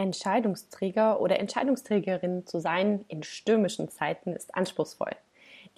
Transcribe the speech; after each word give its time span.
Entscheidungsträger 0.00 1.20
oder 1.20 1.38
Entscheidungsträgerin 1.38 2.46
zu 2.46 2.60
sein 2.60 3.04
in 3.08 3.22
stürmischen 3.22 3.88
Zeiten 3.88 4.34
ist 4.34 4.54
anspruchsvoll. 4.54 5.12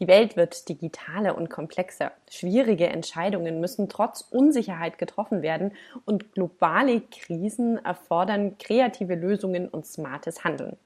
Die 0.01 0.09
Welt 0.09 0.37
wird 0.37 0.69
digitaler 0.69 1.37
und 1.37 1.51
komplexer. 1.51 2.13
Schwierige 2.31 2.89
Entscheidungen 2.89 3.61
müssen 3.61 3.89
trotz 3.89 4.23
Unsicherheit 4.23 4.99
getroffen 4.99 5.43
werden 5.43 5.73
und 6.07 6.33
globale 6.33 7.03
Krisen 7.03 7.85
erfordern 7.85 8.57
kreative 8.59 9.15
Lösungen 9.15 9.69
und 9.69 9.87
smartes 9.87 10.45
Handeln. 10.45 10.77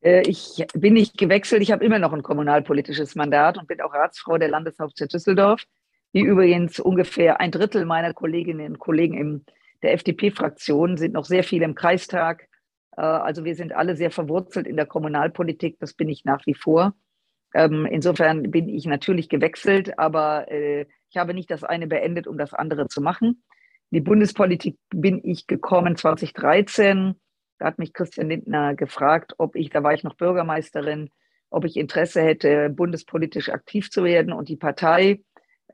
Äh, 0.00 0.22
ich 0.28 0.64
bin 0.74 0.94
nicht 0.94 1.18
gewechselt, 1.18 1.62
ich 1.62 1.72
habe 1.72 1.84
immer 1.84 1.98
noch 1.98 2.12
ein 2.12 2.22
kommunalpolitisches 2.22 3.14
Mandat 3.14 3.58
und 3.58 3.68
bin 3.68 3.80
auch 3.80 3.94
Ratsfrau 3.94 4.38
der 4.38 4.48
Landeshauptstadt 4.48 5.12
Düsseldorf, 5.12 5.64
wie 6.12 6.22
übrigens 6.22 6.80
ungefähr 6.80 7.40
ein 7.40 7.50
Drittel 7.50 7.84
meiner 7.84 8.14
Kolleginnen 8.14 8.72
und 8.72 8.78
Kollegen 8.78 9.14
in 9.14 9.44
der 9.82 9.92
FDP-Fraktion 9.92 10.96
sind 10.96 11.12
noch 11.14 11.24
sehr 11.24 11.44
viele 11.44 11.64
im 11.64 11.74
Kreistag. 11.74 12.48
Äh, 12.96 13.02
also 13.02 13.44
wir 13.44 13.54
sind 13.54 13.72
alle 13.72 13.96
sehr 13.96 14.10
verwurzelt 14.10 14.66
in 14.66 14.76
der 14.76 14.86
Kommunalpolitik, 14.86 15.78
das 15.78 15.94
bin 15.94 16.08
ich 16.08 16.24
nach 16.24 16.44
wie 16.46 16.54
vor. 16.54 16.94
Ähm, 17.54 17.86
insofern 17.86 18.50
bin 18.50 18.68
ich 18.68 18.86
natürlich 18.86 19.28
gewechselt, 19.28 19.98
aber 19.98 20.50
äh, 20.50 20.86
ich 21.10 21.16
habe 21.16 21.34
nicht 21.34 21.50
das 21.50 21.64
eine 21.64 21.86
beendet, 21.86 22.26
um 22.26 22.36
das 22.36 22.52
andere 22.52 22.88
zu 22.88 23.00
machen. 23.00 23.42
In 23.90 23.96
die 23.96 24.00
Bundespolitik 24.00 24.76
bin 24.90 25.20
ich 25.24 25.46
gekommen 25.46 25.96
2013. 25.96 27.14
Da 27.58 27.66
hat 27.66 27.78
mich 27.78 27.92
Christian 27.92 28.28
Lindner 28.28 28.74
gefragt, 28.74 29.34
ob 29.38 29.56
ich, 29.56 29.70
da 29.70 29.82
war 29.82 29.94
ich 29.94 30.04
noch 30.04 30.14
Bürgermeisterin, 30.14 31.10
ob 31.50 31.64
ich 31.64 31.76
Interesse 31.76 32.22
hätte, 32.22 32.68
bundespolitisch 32.68 33.48
aktiv 33.48 33.90
zu 33.90 34.04
werden 34.04 34.32
und 34.32 34.48
die 34.48 34.56
Partei 34.56 35.20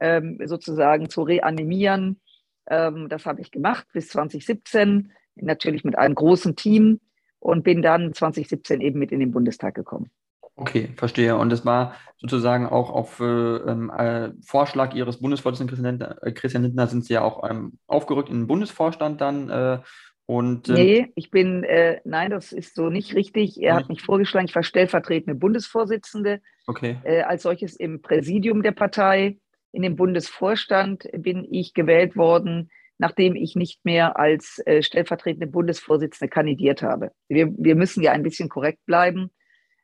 ähm, 0.00 0.38
sozusagen 0.44 1.08
zu 1.10 1.22
reanimieren. 1.22 2.20
Ähm, 2.68 3.08
das 3.08 3.26
habe 3.26 3.40
ich 3.40 3.50
gemacht 3.50 3.86
bis 3.92 4.08
2017, 4.08 5.12
natürlich 5.34 5.84
mit 5.84 5.98
einem 5.98 6.14
großen 6.14 6.54
Team 6.56 7.00
und 7.40 7.64
bin 7.64 7.82
dann 7.82 8.14
2017 8.14 8.80
eben 8.80 8.98
mit 8.98 9.12
in 9.12 9.20
den 9.20 9.32
Bundestag 9.32 9.74
gekommen. 9.74 10.10
Okay, 10.56 10.90
verstehe. 10.96 11.36
Und 11.36 11.50
das 11.50 11.66
war 11.66 11.96
sozusagen 12.16 12.66
auch 12.66 12.90
auf 12.90 13.18
äh, 13.18 13.24
ähm, 13.24 13.90
äh, 13.90 14.30
Vorschlag 14.46 14.94
Ihres 14.94 15.18
Bundesvorsitzenden 15.20 15.68
Christian 15.68 15.98
Lindner, 15.98 16.22
äh, 16.22 16.32
Christian 16.32 16.62
Lindner 16.62 16.86
sind 16.86 17.04
Sie 17.04 17.14
ja 17.14 17.22
auch 17.22 17.48
ähm, 17.48 17.78
aufgerückt 17.86 18.28
in 18.28 18.42
den 18.42 18.46
Bundesvorstand 18.46 19.20
dann. 19.20 19.50
Äh, 19.50 19.78
und, 20.26 20.68
ähm, 20.68 20.74
nee, 20.76 21.12
ich 21.16 21.30
bin, 21.30 21.64
äh, 21.64 22.00
nein, 22.04 22.30
das 22.30 22.52
ist 22.52 22.76
so 22.76 22.88
nicht 22.88 23.14
richtig. 23.14 23.60
Er 23.60 23.74
hat 23.74 23.88
mich 23.88 24.00
vorgeschlagen, 24.00 24.46
ich 24.46 24.54
war 24.54 24.62
stellvertretende 24.62 25.34
Bundesvorsitzende. 25.34 26.40
Okay. 26.66 26.98
Äh, 27.02 27.22
als 27.22 27.42
solches 27.42 27.76
im 27.76 28.00
Präsidium 28.00 28.62
der 28.62 28.72
Partei. 28.72 29.38
In 29.72 29.82
dem 29.82 29.96
Bundesvorstand 29.96 31.08
bin 31.18 31.48
ich 31.50 31.74
gewählt 31.74 32.14
worden, 32.14 32.70
nachdem 32.96 33.34
ich 33.34 33.56
nicht 33.56 33.84
mehr 33.84 34.16
als 34.16 34.62
stellvertretende 34.82 35.48
Bundesvorsitzende 35.48 36.30
kandidiert 36.30 36.80
habe. 36.80 37.10
Wir, 37.28 37.52
wir 37.58 37.74
müssen 37.74 38.00
ja 38.00 38.12
ein 38.12 38.22
bisschen 38.22 38.48
korrekt 38.48 38.78
bleiben. 38.86 39.32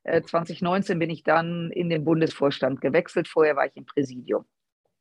2019 0.05 0.97
äh, 0.97 0.99
bin 0.99 1.11
ich 1.11 1.23
dann 1.23 1.71
in 1.71 1.91
den 1.91 2.05
Bundesvorstand 2.05 2.81
gewechselt. 2.81 3.29
Vorher 3.29 3.57
war 3.57 3.67
ich 3.67 3.77
im 3.77 3.87
Präsidium. 3.87 4.45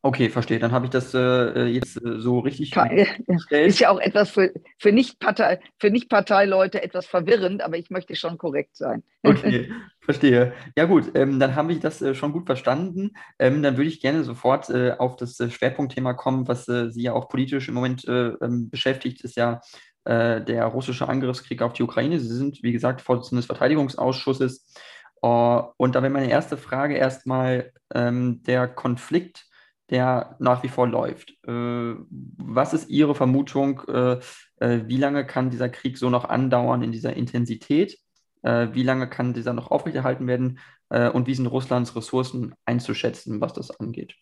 Okay, 0.01 0.29
verstehe. 0.29 0.59
Dann 0.59 0.71
habe 0.71 0.85
ich 0.85 0.91
das 0.91 1.13
äh, 1.13 1.65
jetzt 1.65 1.97
äh, 1.97 2.19
so 2.19 2.39
richtig 2.39 2.71
gestellt. 2.71 3.19
Ist 3.49 3.79
ja 3.79 3.89
auch 3.89 3.99
etwas 3.99 4.29
für, 4.29 4.53
für 4.77 4.93
Nicht-Partei, 4.93 5.59
für 5.77 5.89
Nicht-Parteileute 5.89 6.81
etwas 6.81 7.05
verwirrend, 7.05 7.61
aber 7.61 7.77
ich 7.77 7.89
möchte 7.89 8.15
schon 8.15 8.37
korrekt 8.37 8.77
sein. 8.77 9.03
Okay, 9.23 9.69
verstehe. 9.99 10.53
Ja 10.77 10.85
gut, 10.85 11.11
ähm, 11.15 11.37
dann 11.37 11.55
habe 11.55 11.73
ich 11.73 11.81
das 11.81 12.01
äh, 12.01 12.15
schon 12.15 12.31
gut 12.31 12.45
verstanden. 12.45 13.11
Ähm, 13.39 13.61
dann 13.61 13.75
würde 13.75 13.89
ich 13.89 13.99
gerne 13.99 14.23
sofort 14.23 14.69
äh, 14.69 14.91
auf 14.97 15.17
das 15.17 15.37
äh, 15.41 15.49
Schwerpunktthema 15.49 16.13
kommen, 16.13 16.47
was 16.47 16.65
Sie 16.65 17.01
ja 17.01 17.11
auch 17.11 17.27
politisch 17.27 17.67
im 17.67 17.73
Moment 17.73 18.05
ähm, 18.07 18.69
beschäftigt, 18.69 19.21
ist 19.21 19.35
ja 19.35 19.59
der 20.05 20.65
russische 20.65 21.07
Angriffskrieg 21.07 21.61
auf 21.61 21.73
die 21.73 21.83
Ukraine. 21.83 22.19
Sie 22.19 22.27
sind, 22.27 22.63
wie 22.63 22.71
gesagt, 22.71 23.01
Vorsitzende 23.01 23.41
des 23.41 23.45
Verteidigungsausschusses. 23.47 24.73
und 25.21 25.95
da 25.95 26.01
wäre 26.01 26.09
meine 26.09 26.29
erste 26.29 26.57
Frage 26.57 26.95
erstmal 26.95 27.71
ähm, 27.93 28.41
der 28.43 28.67
Konflikt 28.67 29.49
der 29.89 30.35
nach 30.39 30.63
wie 30.63 30.67
vor 30.67 30.87
läuft. 30.87 31.31
Äh, 31.47 31.95
was 32.37 32.73
ist 32.73 32.89
Ihre 32.89 33.15
Vermutung? 33.15 33.81
Äh, 33.87 34.19
äh, 34.57 34.81
wie 34.85 34.97
lange 34.97 35.25
kann 35.25 35.49
dieser 35.49 35.69
Krieg 35.69 35.97
so 35.97 36.09
noch 36.09 36.25
andauern 36.25 36.83
in 36.83 36.91
dieser 36.91 37.15
Intensität? 37.15 37.97
wie 38.41 38.83
lange 38.83 39.09
kann 39.09 39.33
dieser 39.33 39.51
noch 39.51 39.69
aufrechterhalten 39.69 40.25
werden? 40.25 40.59
und 40.87 41.27
wie 41.27 41.35
sind 41.35 41.45
Russlands 41.47 41.93
Ressourcen 41.93 42.55
einzuschätzen, 42.63 43.41
was 43.41 43.51
das 43.51 43.69
angeht? 43.69 44.15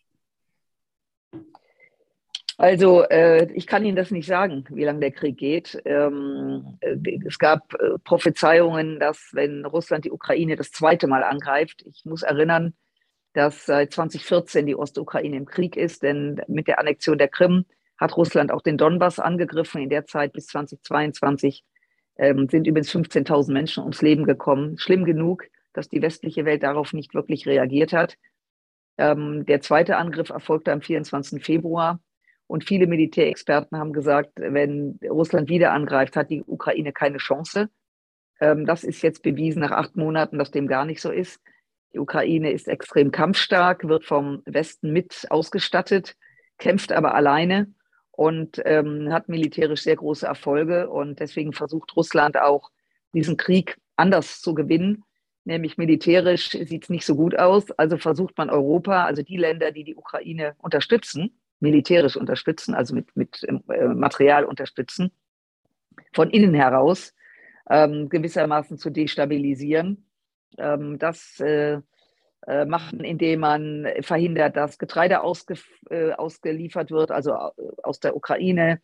Also 2.60 3.08
ich 3.10 3.68
kann 3.68 3.86
Ihnen 3.86 3.96
das 3.96 4.10
nicht 4.10 4.26
sagen, 4.26 4.66
wie 4.72 4.84
lange 4.84 5.00
der 5.00 5.12
Krieg 5.12 5.38
geht. 5.38 5.80
Ähm, 5.86 6.80
es 7.26 7.38
gab 7.38 7.72
Prophezeiungen, 8.04 9.00
dass 9.00 9.30
wenn 9.34 9.64
Russland 9.64 10.06
die 10.06 10.12
Ukraine 10.12 10.56
das 10.56 10.72
zweite 10.72 11.06
Mal 11.06 11.24
angreift, 11.24 11.84
ich 11.86 12.04
muss 12.06 12.24
erinnern, 12.24 12.74
dass 13.34 13.68
seit 13.68 13.94
2014 13.94 14.66
die 14.66 14.76
Ostukraine 14.76 15.38
im 15.38 15.46
Krieg 15.46 15.78
ist, 15.78 16.02
denn 16.02 16.42
mit 16.48 16.68
der 16.68 16.80
Annexion 16.80 17.20
der 17.20 17.28
Krim 17.28 17.66
hat 18.00 18.18
Russland 18.18 18.52
auch 18.52 18.62
den 18.62 18.78
Donbass 18.78 19.20
angegriffen. 19.20 19.82
In 19.82 19.90
der 19.90 20.08
Zeit 20.08 20.34
bis 20.34 20.48
2022 20.48 21.64
ähm, 22.18 22.48
sind 22.50 22.66
übrigens 22.66 22.92
15.000 22.92 23.52
Menschen 23.52 23.84
ums 23.84 24.02
Leben 24.02 24.24
gekommen. 24.24 24.78
Schlimm 24.80 25.06
genug, 25.06 25.46
dass 25.74 25.90
die 25.90 26.02
westliche 26.02 26.46
Welt 26.46 26.64
darauf 26.64 26.94
nicht 26.94 27.14
wirklich 27.14 27.46
reagiert 27.46 27.94
hat. 27.94 28.18
Ähm, 28.98 29.46
der 29.46 29.62
zweite 29.62 29.98
Angriff 29.98 30.30
erfolgte 30.30 30.72
am 30.72 30.82
24. 30.82 31.44
Februar. 31.44 32.00
Und 32.48 32.64
viele 32.64 32.88
Militärexperten 32.88 33.78
haben 33.78 33.94
gesagt, 33.94 34.32
wenn 34.38 35.00
Russland 35.04 35.50
wieder 35.50 35.74
angreift, 35.74 36.16
hat 36.16 36.30
die 36.30 36.44
Ukraine 36.44 36.94
keine 36.94 37.18
Chance. 37.18 37.70
Ähm, 38.40 38.66
das 38.66 38.84
ist 38.84 39.02
jetzt 39.02 39.22
bewiesen 39.22 39.60
nach 39.60 39.72
acht 39.72 39.96
Monaten, 39.96 40.40
dass 40.40 40.52
dem 40.52 40.68
gar 40.68 40.86
nicht 40.86 41.02
so 41.02 41.12
ist. 41.12 41.42
Die 41.94 42.00
Ukraine 42.00 42.52
ist 42.52 42.68
extrem 42.68 43.12
kampfstark, 43.12 43.88
wird 43.88 44.06
vom 44.06 44.42
Westen 44.46 44.92
mit 44.94 45.26
ausgestattet, 45.30 46.16
kämpft 46.58 46.92
aber 46.92 47.16
alleine. 47.16 47.74
und 48.18 48.60
ähm, 48.66 49.14
hat 49.14 49.30
militärisch 49.30 49.84
sehr 49.84 49.96
große 49.96 50.26
Erfolge. 50.26 50.90
Und 50.90 51.20
deswegen 51.20 51.54
versucht 51.54 51.96
Russland 51.96 52.38
auch, 52.38 52.72
diesen 53.14 53.38
Krieg 53.38 53.78
anders 53.96 54.42
zu 54.42 54.56
gewinnen. 54.56 55.04
Nämlich 55.46 55.78
militärisch 55.78 56.50
sieht 56.50 56.84
es 56.84 56.90
nicht 56.90 57.06
so 57.06 57.16
gut 57.16 57.38
aus. 57.38 57.72
Also 57.72 57.98
versucht 57.98 58.38
man 58.38 58.50
Europa, 58.50 59.06
also 59.06 59.22
die 59.22 59.38
Länder, 59.38 59.72
die 59.72 59.84
die 59.84 59.96
Ukraine 59.96 60.56
unterstützen, 60.58 61.40
militärisch 61.60 62.16
unterstützen, 62.16 62.76
also 62.76 62.94
mit, 62.94 63.16
mit 63.16 63.44
äh, 63.44 63.88
Material 63.88 64.46
unterstützen, 64.46 65.12
von 66.14 66.30
innen 66.30 66.54
heraus 66.54 67.14
ähm, 67.70 68.10
gewissermaßen 68.10 68.78
zu 68.78 68.90
destabilisieren. 68.90 70.06
Ähm, 70.58 71.00
das 71.00 71.40
äh, 71.40 71.80
äh, 72.46 72.66
machen, 72.66 73.02
indem 73.02 73.42
man 73.42 73.88
verhindert, 74.02 74.56
dass 74.56 74.78
Getreide 74.78 75.22
ausge, 75.22 75.56
äh, 75.90 76.12
ausgeliefert 76.14 76.92
wird, 76.92 77.12
also 77.12 77.32
äh, 77.32 77.50
aus 77.84 78.00
der 78.00 78.16
Ukraine 78.16 78.80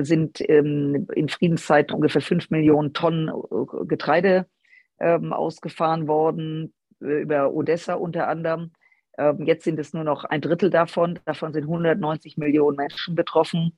sind 0.00 0.40
ähm, 0.48 1.06
in 1.14 1.28
Friedenszeiten 1.28 1.94
ungefähr 1.94 2.22
fünf 2.22 2.50
Millionen 2.50 2.94
Tonnen 2.94 3.30
Getreide 3.86 4.46
ähm, 4.98 5.32
ausgefahren 5.32 6.08
worden, 6.08 6.72
über 6.98 7.52
Odessa 7.52 7.94
unter 7.94 8.28
anderem. 8.28 8.72
Ähm, 9.18 9.44
jetzt 9.44 9.64
sind 9.64 9.78
es 9.78 9.92
nur 9.92 10.04
noch 10.04 10.24
ein 10.24 10.40
Drittel 10.40 10.70
davon. 10.70 11.18
Davon 11.24 11.52
sind 11.52 11.64
190 11.64 12.36
Millionen 12.36 12.76
Menschen 12.76 13.14
betroffen. 13.14 13.76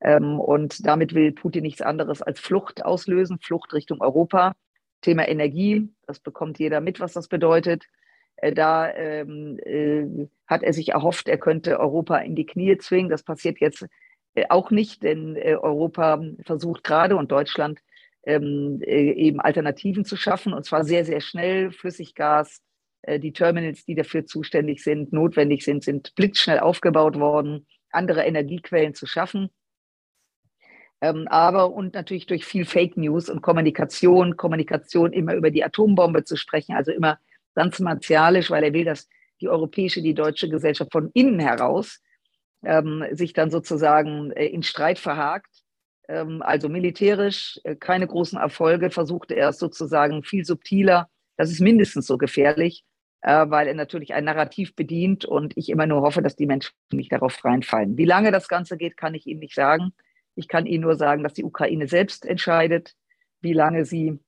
Ähm, 0.00 0.38
und 0.40 0.86
damit 0.86 1.14
will 1.14 1.32
Putin 1.32 1.62
nichts 1.62 1.82
anderes 1.82 2.22
als 2.22 2.40
Flucht 2.40 2.84
auslösen, 2.84 3.38
Flucht 3.40 3.72
Richtung 3.72 4.00
Europa. 4.00 4.54
Thema 5.00 5.28
Energie, 5.28 5.88
das 6.06 6.18
bekommt 6.18 6.58
jeder 6.58 6.80
mit, 6.80 6.98
was 7.00 7.12
das 7.12 7.28
bedeutet. 7.28 7.84
Äh, 8.36 8.52
da 8.52 8.92
ähm, 8.92 9.58
äh, 9.64 10.28
hat 10.46 10.62
er 10.62 10.72
sich 10.72 10.90
erhofft, 10.90 11.28
er 11.28 11.38
könnte 11.38 11.78
Europa 11.80 12.18
in 12.18 12.34
die 12.34 12.46
Knie 12.46 12.76
zwingen. 12.78 13.10
Das 13.10 13.22
passiert 13.22 13.60
jetzt 13.60 13.86
äh, 14.34 14.46
auch 14.48 14.70
nicht, 14.70 15.02
denn 15.02 15.36
Europa 15.36 16.22
versucht 16.44 16.84
gerade 16.84 17.16
und 17.16 17.30
Deutschland 17.32 17.80
eben 18.26 19.38
Alternativen 19.38 20.06
zu 20.06 20.16
schaffen 20.16 20.54
und 20.54 20.64
zwar 20.64 20.82
sehr, 20.84 21.04
sehr 21.04 21.20
schnell. 21.20 21.70
Flüssiggas, 21.70 22.62
die 23.06 23.32
Terminals, 23.32 23.84
die 23.84 23.94
dafür 23.94 24.24
zuständig 24.24 24.82
sind, 24.82 25.12
notwendig 25.12 25.64
sind, 25.64 25.84
sind 25.84 26.14
blitzschnell 26.14 26.58
aufgebaut 26.58 27.18
worden, 27.18 27.66
andere 27.90 28.24
Energiequellen 28.24 28.94
zu 28.94 29.06
schaffen. 29.06 29.50
Ähm, 31.00 31.28
aber 31.28 31.72
und 31.72 31.94
natürlich 31.94 32.26
durch 32.26 32.44
viel 32.44 32.64
Fake 32.64 32.96
News 32.96 33.28
und 33.28 33.42
Kommunikation, 33.42 34.36
Kommunikation 34.36 35.12
immer 35.12 35.34
über 35.34 35.50
die 35.50 35.64
Atombombe 35.64 36.24
zu 36.24 36.36
sprechen, 36.36 36.74
also 36.74 36.92
immer 36.92 37.18
ganz 37.54 37.78
martialisch, 37.78 38.50
weil 38.50 38.64
er 38.64 38.72
will, 38.72 38.84
dass 38.84 39.08
die 39.40 39.48
europäische, 39.48 40.00
die 40.00 40.14
deutsche 40.14 40.48
Gesellschaft 40.48 40.92
von 40.92 41.10
innen 41.12 41.40
heraus 41.40 42.00
ähm, 42.64 43.04
sich 43.12 43.32
dann 43.32 43.50
sozusagen 43.50 44.30
äh, 44.32 44.46
in 44.46 44.62
Streit 44.62 44.98
verhakt. 44.98 45.50
Ähm, 46.08 46.42
also 46.42 46.68
militärisch 46.68 47.60
äh, 47.64 47.76
keine 47.76 48.06
großen 48.06 48.38
Erfolge, 48.38 48.90
versuchte 48.90 49.34
er 49.34 49.50
es 49.50 49.58
sozusagen 49.58 50.22
viel 50.22 50.44
subtiler. 50.44 51.08
Das 51.36 51.50
ist 51.50 51.60
mindestens 51.60 52.06
so 52.06 52.16
gefährlich, 52.16 52.82
äh, 52.82 52.93
weil 53.24 53.68
er 53.68 53.74
natürlich 53.74 54.12
ein 54.12 54.24
Narrativ 54.24 54.76
bedient 54.76 55.24
und 55.24 55.56
ich 55.56 55.70
immer 55.70 55.86
nur 55.86 56.02
hoffe, 56.02 56.20
dass 56.20 56.36
die 56.36 56.46
Menschen 56.46 56.74
nicht 56.92 57.10
darauf 57.10 57.42
reinfallen. 57.44 57.96
Wie 57.96 58.04
lange 58.04 58.30
das 58.30 58.48
Ganze 58.48 58.76
geht, 58.76 58.96
kann 58.96 59.14
ich 59.14 59.26
Ihnen 59.26 59.40
nicht 59.40 59.54
sagen. 59.54 59.94
Ich 60.34 60.46
kann 60.46 60.66
Ihnen 60.66 60.82
nur 60.82 60.96
sagen, 60.96 61.22
dass 61.22 61.32
die 61.32 61.44
Ukraine 61.44 61.88
selbst 61.88 62.26
entscheidet, 62.26 62.94
wie 63.40 63.54
lange 63.54 63.84
sie 63.84 64.18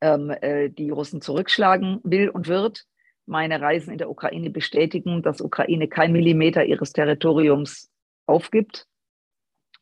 ähm, 0.00 0.30
äh, 0.30 0.68
die 0.68 0.90
Russen 0.90 1.20
zurückschlagen 1.20 2.00
will 2.04 2.28
und 2.28 2.46
wird. 2.46 2.84
Meine 3.26 3.60
Reisen 3.60 3.90
in 3.90 3.98
der 3.98 4.10
Ukraine 4.10 4.50
bestätigen, 4.50 5.22
dass 5.22 5.40
Ukraine 5.40 5.88
kein 5.88 6.12
Millimeter 6.12 6.64
ihres 6.64 6.92
Territoriums 6.92 7.90
aufgibt. 8.26 8.86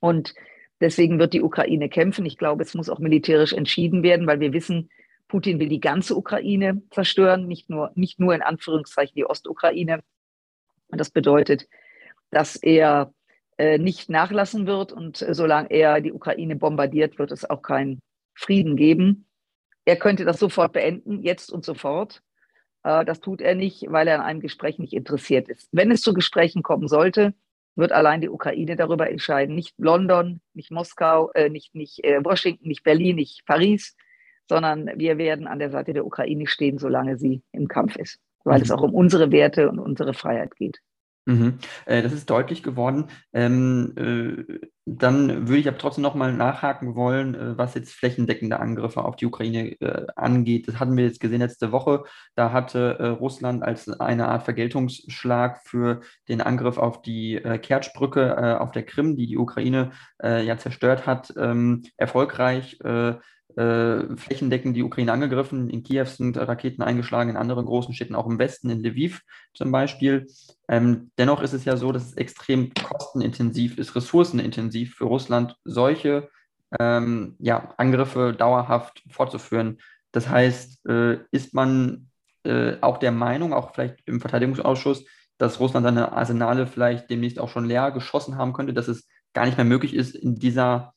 Und 0.01 0.35
deswegen 0.81 1.19
wird 1.19 1.35
die 1.35 1.43
Ukraine 1.43 1.89
kämpfen. 1.89 2.25
Ich 2.25 2.39
glaube, 2.39 2.63
es 2.63 2.75
muss 2.75 2.89
auch 2.89 2.99
militärisch 3.01 3.53
entschieden 3.53 4.03
werden, 4.03 4.27
weil 4.27 4.41
wir 4.41 4.53
wissen, 4.53 4.91
Putin 5.33 5.59
will 5.59 5.71
die 5.71 5.81
ganze 5.81 6.15
Ukraine 6.15 6.83
zerstören, 6.91 7.49
nicht 7.49 7.71
nur, 7.71 7.91
nicht 7.95 8.21
nur 8.21 8.35
in 8.35 8.43
Anführungszeichen 8.43 9.15
die 9.15 9.25
Ostukraine. 9.25 10.03
Und 10.89 11.01
das 11.01 11.09
bedeutet, 11.09 11.69
dass 12.31 12.55
er 12.57 13.15
äh, 13.57 13.79
nicht 13.79 14.11
nachlassen 14.11 14.67
wird. 14.67 14.93
Und 14.93 15.23
äh, 15.23 15.33
solange 15.33 15.71
er 15.71 16.03
die 16.03 16.13
Ukraine 16.13 16.55
bombardiert, 16.55 17.19
wird 17.19 17.33
es 17.33 17.49
auch 17.49 17.63
keinen 17.63 18.03
Frieden 18.35 18.77
geben. 18.77 19.27
Er 19.87 19.97
könnte 19.97 20.27
das 20.27 20.39
sofort 20.39 20.75
beenden, 20.75 21.23
jetzt 21.23 21.51
und 21.51 21.65
sofort. 21.65 22.23
Äh, 22.83 23.07
das 23.07 23.21
tut 23.21 23.41
er 23.41 23.55
nicht, 23.55 23.87
weil 23.89 24.09
er 24.09 24.17
an 24.17 24.27
einem 24.27 24.41
Gespräch 24.41 24.79
nicht 24.79 24.93
interessiert 24.93 25.49
ist. 25.49 25.67
Wenn 25.73 25.91
es 25.91 26.03
zu 26.03 26.13
Gesprächen 26.13 26.63
kommen 26.63 26.89
sollte, 26.89 27.33
wird 27.75 27.93
allein 27.93 28.21
die 28.21 28.29
Ukraine 28.29 28.77
darüber 28.77 29.09
entscheiden. 29.09 29.55
Nicht 29.55 29.73
London, 29.79 30.43
nicht 30.53 30.71
Moskau, 30.71 31.31
äh, 31.33 31.49
nicht, 31.49 31.75
nicht 31.75 32.05
äh, 32.05 32.23
Washington, 32.23 32.69
nicht 32.69 32.83
Berlin, 32.83 33.17
nicht 33.17 33.47
Paris, 33.47 33.97
sondern 34.53 34.91
wir 34.97 35.17
werden 35.17 35.47
an 35.47 35.59
der 35.59 35.71
Seite 35.71 35.95
der 35.95 36.05
Ukraine 36.05 36.47
stehen, 36.47 36.77
solange 36.77 37.17
sie 37.17 37.43
im 37.53 37.69
Kampf 37.69 37.97
ist, 37.97 38.19
weil 38.45 38.59
mhm. 38.59 38.65
es 38.65 38.71
auch 38.71 38.83
um 38.83 38.95
unsere 38.95 39.33
Werte 39.33 39.71
und 39.71 39.79
unsere 39.79 40.13
Freiheit 40.13 40.55
geht. 40.57 40.79
Mhm. 41.25 41.59
Äh, 41.87 42.03
das 42.03 42.13
ist 42.13 42.29
deutlich 42.29 42.63
geworden. 42.63 43.07
Ähm, 43.33 43.95
äh, 43.97 44.59
dann 44.85 45.47
würde 45.47 45.59
ich 45.59 45.69
aber 45.69 45.79
trotzdem 45.79 46.03
nochmal 46.03 46.33
nachhaken 46.33 46.97
wollen, 46.97 47.37
äh, 47.37 47.57
was 47.57 47.75
jetzt 47.75 47.93
flächendeckende 47.93 48.59
Angriffe 48.59 49.05
auf 49.05 49.15
die 49.15 49.27
Ukraine 49.27 49.81
äh, 49.81 50.07
angeht. 50.17 50.67
Das 50.67 50.81
hatten 50.81 50.97
wir 50.97 51.05
jetzt 51.05 51.21
gesehen 51.21 51.41
letzte 51.41 51.71
Woche. 51.71 52.03
Da 52.35 52.53
hatte 52.53 53.17
Russland 53.21 53.63
als 53.63 53.89
eine 53.89 54.29
Art 54.29 54.43
Vergeltungsschlag 54.43 55.61
für 55.65 56.01
den 56.29 56.41
Angriff 56.41 56.77
auf 56.77 57.03
die 57.03 57.37
äh, 57.37 57.59
Kertschbrücke 57.59 58.61
auf 58.61 58.73
der 58.73 58.83
Krim, 58.83 59.17
die 59.17 59.27
die 59.27 59.39
Ukraine 59.39 59.93
ja 60.23 60.57
zerstört 60.59 61.07
hat, 61.07 61.33
ähm, 61.37 61.83
erfolgreich 61.97 62.79
äh, 63.57 64.17
flächendeckend 64.17 64.77
die 64.77 64.83
Ukraine 64.83 65.13
angegriffen. 65.13 65.71
In 65.71 65.83
Kiew 65.83 66.07
sind 66.07 66.37
Raketen 66.37 66.83
eingeschlagen, 66.83 67.31
in 67.31 67.37
anderen 67.37 67.67
großen 67.67 67.95
Städten, 67.95 68.15
auch 68.15 68.27
im 68.27 68.39
Westen, 68.39 68.71
in 68.71 68.83
Lviv 68.83 69.23
zum 69.55 69.73
Beispiel. 69.73 70.27
Ähm, 70.69 71.11
dennoch 71.19 71.43
ist 71.43 71.53
es 71.53 71.65
ja 71.65 71.77
so, 71.77 71.93
dass 71.93 72.07
es 72.07 72.17
extrem 72.17 72.73
kostenintensiv 72.75 73.79
ist, 73.79 73.95
ressourcenintensiv 73.95 74.95
für 74.95 75.05
Russland, 75.05 75.57
solche 75.65 76.29
ähm, 76.79 77.37
ja, 77.39 77.75
Angriffe 77.77 78.33
dauerhaft 78.33 79.03
fortzuführen. 79.11 79.79
Das 80.13 80.29
heißt, 80.29 80.87
äh, 80.87 81.19
ist 81.31 81.55
man 81.55 82.09
äh, 82.45 82.77
auch 82.81 82.99
der 82.99 83.13
Meinung, 83.13 83.53
auch 83.53 83.73
vielleicht 83.73 83.99
im 84.07 84.21
Verteidigungsausschuss, 84.21 85.05
dass 85.39 85.61
Russland 85.61 85.85
seine 85.85 86.13
Arsenale 86.13 86.67
vielleicht 86.67 87.11
demnächst 87.11 87.39
auch 87.39 87.49
schon 87.49 87.67
leer 87.67 87.91
geschossen 87.91 88.37
haben 88.37 88.53
könnte, 88.53 88.73
dass 88.73 88.89
es 88.89 89.09
gar 89.33 89.47
nicht 89.47 89.57
mehr 89.57 89.65
möglich 89.65 89.95
ist, 89.95 90.15
in 90.15 90.37
dieser 90.37 90.95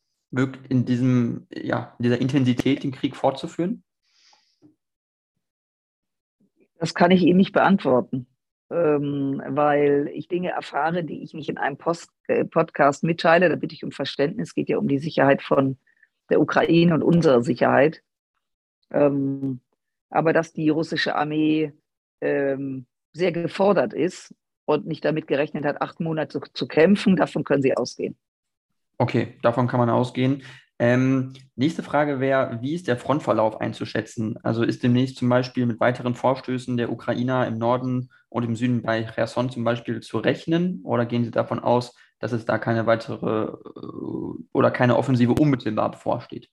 in 0.70 0.86
diesem, 0.86 1.48
ja, 1.52 1.96
in 2.00 2.04
dieser 2.04 2.20
Intensität 2.20 2.84
den 2.84 2.92
Krieg 2.92 3.16
fortzuführen? 3.16 3.84
Das 6.78 6.94
kann 6.94 7.12
ich 7.12 7.22
Ihnen 7.24 7.38
nicht 7.38 7.54
beantworten, 7.54 8.28
ähm, 8.70 9.42
weil 9.48 10.10
ich 10.14 10.28
Dinge 10.28 10.50
erfahre, 10.50 11.04
die 11.04 11.24
ich 11.24 11.34
nicht 11.34 11.50
in 11.50 11.58
einem 11.58 11.78
Post, 11.78 12.10
äh, 12.28 12.46
Podcast 12.46 13.04
mitteile. 13.04 13.50
Da 13.50 13.56
bitte 13.56 13.74
ich 13.74 13.84
um 13.84 13.92
Verständnis. 13.92 14.50
Es 14.50 14.56
geht 14.56 14.70
ja 14.70 14.78
um 14.78 14.88
die 14.88 15.00
Sicherheit 15.00 15.42
von 15.42 15.78
der 16.30 16.42
Ukraine 16.42 16.94
und 16.94 17.04
unserer 17.04 17.42
Sicherheit. 17.42 18.04
Ähm, 18.92 19.62
aber 20.10 20.34
dass 20.34 20.54
die 20.54 20.70
russische 20.70 21.16
Armee 21.16 21.74
ähm, 22.22 22.86
sehr 23.14 23.32
gefordert 23.32 23.94
ist 23.94 24.36
und 24.66 24.86
nicht 24.86 25.06
damit 25.06 25.28
gerechnet 25.28 25.66
hat, 25.66 25.82
acht 25.82 26.00
Monate 26.00 26.40
zu, 26.40 26.52
zu 26.54 26.68
kämpfen, 26.68 27.16
davon 27.16 27.44
können 27.44 27.62
Sie 27.62 27.76
ausgehen. 27.76 28.18
Okay, 28.98 29.38
davon 29.42 29.68
kann 29.68 29.80
man 29.80 29.90
ausgehen. 29.90 30.44
Ähm, 30.78 31.34
nächste 31.56 31.84
Frage 31.84 32.20
wäre, 32.20 32.60
wie 32.62 32.74
ist 32.74 32.88
der 32.88 32.98
Frontverlauf 32.98 33.62
einzuschätzen? 33.62 34.38
Also 34.44 34.64
ist 34.64 34.84
demnächst 34.84 35.18
zum 35.18 35.30
Beispiel 35.30 35.66
mit 35.66 35.80
weiteren 35.80 36.16
Vorstößen 36.16 36.76
der 36.76 36.92
Ukrainer 36.92 37.48
im 37.48 37.58
Norden 37.58 38.10
und 38.28 38.44
im 38.44 38.56
Süden 38.56 38.82
bei 38.82 39.04
Cherson 39.04 39.50
zum 39.50 39.64
Beispiel 39.64 40.02
zu 40.02 40.18
rechnen? 40.18 40.82
Oder 40.84 41.06
gehen 41.06 41.24
Sie 41.24 41.32
davon 41.32 41.60
aus, 41.60 41.96
dass 42.20 42.34
es 42.34 42.46
da 42.46 42.58
keine 42.58 42.86
weitere 42.86 43.46
äh, 43.46 44.44
oder 44.52 44.72
keine 44.72 44.98
Offensive 44.98 45.34
unmittelbar 45.34 45.92
bevorsteht? 45.92 46.50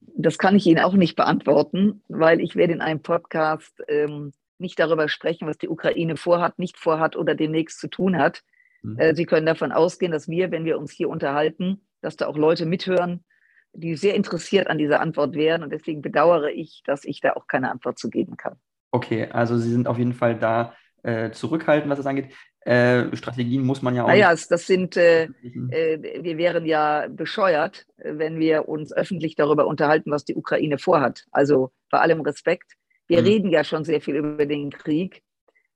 Das 0.00 0.38
kann 0.38 0.54
ich 0.54 0.66
Ihnen 0.66 0.84
auch 0.84 0.94
nicht 0.94 1.16
beantworten, 1.16 2.02
weil 2.08 2.40
ich 2.40 2.54
werde 2.54 2.74
in 2.74 2.80
einem 2.80 3.02
Podcast 3.02 3.82
ähm, 3.88 4.32
nicht 4.58 4.78
darüber 4.78 5.08
sprechen, 5.08 5.48
was 5.48 5.58
die 5.58 5.68
Ukraine 5.68 6.16
vorhat, 6.16 6.58
nicht 6.58 6.78
vorhat 6.78 7.16
oder 7.16 7.34
demnächst 7.34 7.80
zu 7.80 7.88
tun 7.88 8.18
hat. 8.18 8.42
Mhm. 8.82 8.98
Äh, 8.98 9.14
Sie 9.14 9.26
können 9.26 9.46
davon 9.46 9.72
ausgehen, 9.72 10.12
dass 10.12 10.28
wir, 10.28 10.50
wenn 10.50 10.64
wir 10.64 10.78
uns 10.78 10.92
hier 10.92 11.08
unterhalten, 11.08 11.80
dass 12.00 12.16
da 12.16 12.26
auch 12.26 12.36
Leute 12.36 12.66
mithören, 12.66 13.24
die 13.72 13.96
sehr 13.96 14.14
interessiert 14.14 14.66
an 14.66 14.78
dieser 14.78 15.00
Antwort 15.00 15.34
wären. 15.34 15.62
Und 15.62 15.70
deswegen 15.70 16.02
bedauere 16.02 16.50
ich, 16.50 16.82
dass 16.84 17.04
ich 17.04 17.20
da 17.20 17.34
auch 17.34 17.46
keine 17.46 17.70
Antwort 17.70 17.98
zu 17.98 18.10
geben 18.10 18.36
kann. 18.36 18.56
Okay, 18.90 19.28
also 19.30 19.56
Sie 19.56 19.70
sind 19.70 19.86
auf 19.86 19.98
jeden 19.98 20.14
Fall 20.14 20.36
da 20.36 20.74
äh, 21.02 21.30
zurückhaltend, 21.30 21.90
was 21.90 21.98
das 21.98 22.06
angeht. 22.06 22.32
Äh, 22.62 23.16
Strategien 23.16 23.62
muss 23.62 23.80
man 23.80 23.94
ja 23.94 24.04
auch. 24.04 24.08
Naja, 24.08 24.30
das 24.30 24.66
sind, 24.66 24.96
äh, 24.96 25.24
äh, 25.24 26.22
wir 26.22 26.36
wären 26.36 26.66
ja 26.66 27.06
bescheuert, 27.08 27.86
wenn 27.96 28.38
wir 28.38 28.68
uns 28.68 28.92
öffentlich 28.92 29.34
darüber 29.34 29.66
unterhalten, 29.66 30.10
was 30.10 30.24
die 30.24 30.34
Ukraine 30.34 30.76
vorhat. 30.76 31.24
Also 31.30 31.72
bei 31.90 32.00
allem 32.00 32.20
Respekt. 32.20 32.72
Wir 33.06 33.20
mhm. 33.20 33.26
reden 33.26 33.50
ja 33.50 33.64
schon 33.64 33.84
sehr 33.84 34.00
viel 34.00 34.16
über 34.16 34.44
den 34.44 34.70
Krieg. 34.70 35.22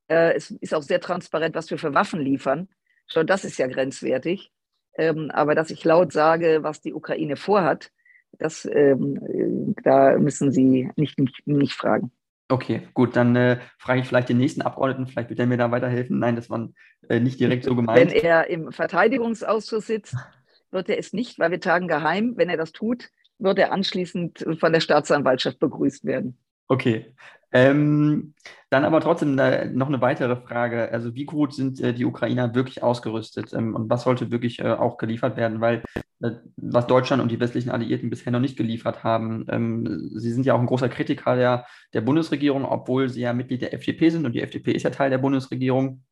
Äh, 0.08 0.34
es 0.34 0.50
ist 0.50 0.74
auch 0.74 0.82
sehr 0.82 1.00
transparent, 1.00 1.54
was 1.54 1.70
wir 1.70 1.78
für 1.78 1.94
Waffen 1.94 2.20
liefern. 2.20 2.68
Schon 3.06 3.26
das 3.26 3.44
ist 3.44 3.58
ja 3.58 3.66
grenzwertig. 3.66 4.50
Ähm, 4.96 5.30
aber 5.32 5.54
dass 5.54 5.70
ich 5.70 5.84
laut 5.84 6.12
sage, 6.12 6.58
was 6.62 6.80
die 6.80 6.94
Ukraine 6.94 7.36
vorhat, 7.36 7.90
das, 8.38 8.64
ähm, 8.64 9.74
da 9.82 10.18
müssen 10.18 10.52
Sie 10.52 10.90
nicht, 10.96 11.18
nicht, 11.18 11.46
nicht 11.46 11.74
fragen. 11.74 12.10
Okay, 12.48 12.82
gut, 12.92 13.16
dann 13.16 13.34
äh, 13.36 13.58
frage 13.78 14.00
ich 14.00 14.06
vielleicht 14.06 14.28
den 14.28 14.36
nächsten 14.36 14.62
Abgeordneten, 14.62 15.06
vielleicht 15.06 15.30
wird 15.30 15.40
er 15.40 15.46
mir 15.46 15.56
da 15.56 15.70
weiterhelfen. 15.70 16.18
Nein, 16.18 16.36
das 16.36 16.50
war 16.50 16.68
äh, 17.08 17.18
nicht 17.18 17.40
direkt 17.40 17.64
so 17.64 17.74
gemeint. 17.74 18.12
Wenn 18.12 18.22
er 18.22 18.48
im 18.48 18.70
Verteidigungsausschuss 18.70 19.86
sitzt, 19.86 20.16
wird 20.70 20.88
er 20.90 20.98
es 20.98 21.12
nicht, 21.12 21.38
weil 21.38 21.50
wir 21.50 21.60
tagen 21.60 21.88
geheim. 21.88 22.34
Wenn 22.36 22.50
er 22.50 22.56
das 22.56 22.72
tut, 22.72 23.08
wird 23.38 23.58
er 23.58 23.72
anschließend 23.72 24.46
von 24.60 24.72
der 24.72 24.80
Staatsanwaltschaft 24.80 25.58
begrüßt 25.58 26.04
werden. 26.04 26.38
Okay. 26.68 27.14
Ähm, 27.52 28.34
dann 28.68 28.84
aber 28.84 29.00
trotzdem 29.00 29.38
äh, 29.38 29.66
noch 29.66 29.86
eine 29.86 30.00
weitere 30.00 30.34
Frage. 30.34 30.90
Also 30.90 31.14
wie 31.14 31.24
gut 31.24 31.54
sind 31.54 31.80
äh, 31.80 31.94
die 31.94 32.04
Ukrainer 32.04 32.52
wirklich 32.56 32.82
ausgerüstet 32.82 33.52
ähm, 33.52 33.76
und 33.76 33.88
was 33.88 34.02
sollte 34.02 34.32
wirklich 34.32 34.58
äh, 34.58 34.72
auch 34.72 34.96
geliefert 34.96 35.36
werden? 35.36 35.60
Weil 35.60 35.84
äh, 36.20 36.32
was 36.56 36.88
Deutschland 36.88 37.22
und 37.22 37.30
die 37.30 37.38
westlichen 37.38 37.70
Alliierten 37.70 38.10
bisher 38.10 38.32
noch 38.32 38.40
nicht 38.40 38.56
geliefert 38.56 39.04
haben, 39.04 39.46
ähm, 39.48 40.10
sie 40.16 40.32
sind 40.32 40.44
ja 40.44 40.54
auch 40.54 40.58
ein 40.58 40.66
großer 40.66 40.88
Kritiker 40.88 41.36
der, 41.36 41.66
der 41.92 42.00
Bundesregierung, 42.00 42.64
obwohl 42.64 43.08
sie 43.08 43.20
ja 43.20 43.32
Mitglied 43.32 43.62
der 43.62 43.72
FDP 43.72 44.10
sind 44.10 44.26
und 44.26 44.32
die 44.32 44.42
FDP 44.42 44.72
ist 44.72 44.82
ja 44.82 44.90
Teil 44.90 45.10
der 45.10 45.18
Bundesregierung. 45.18 46.02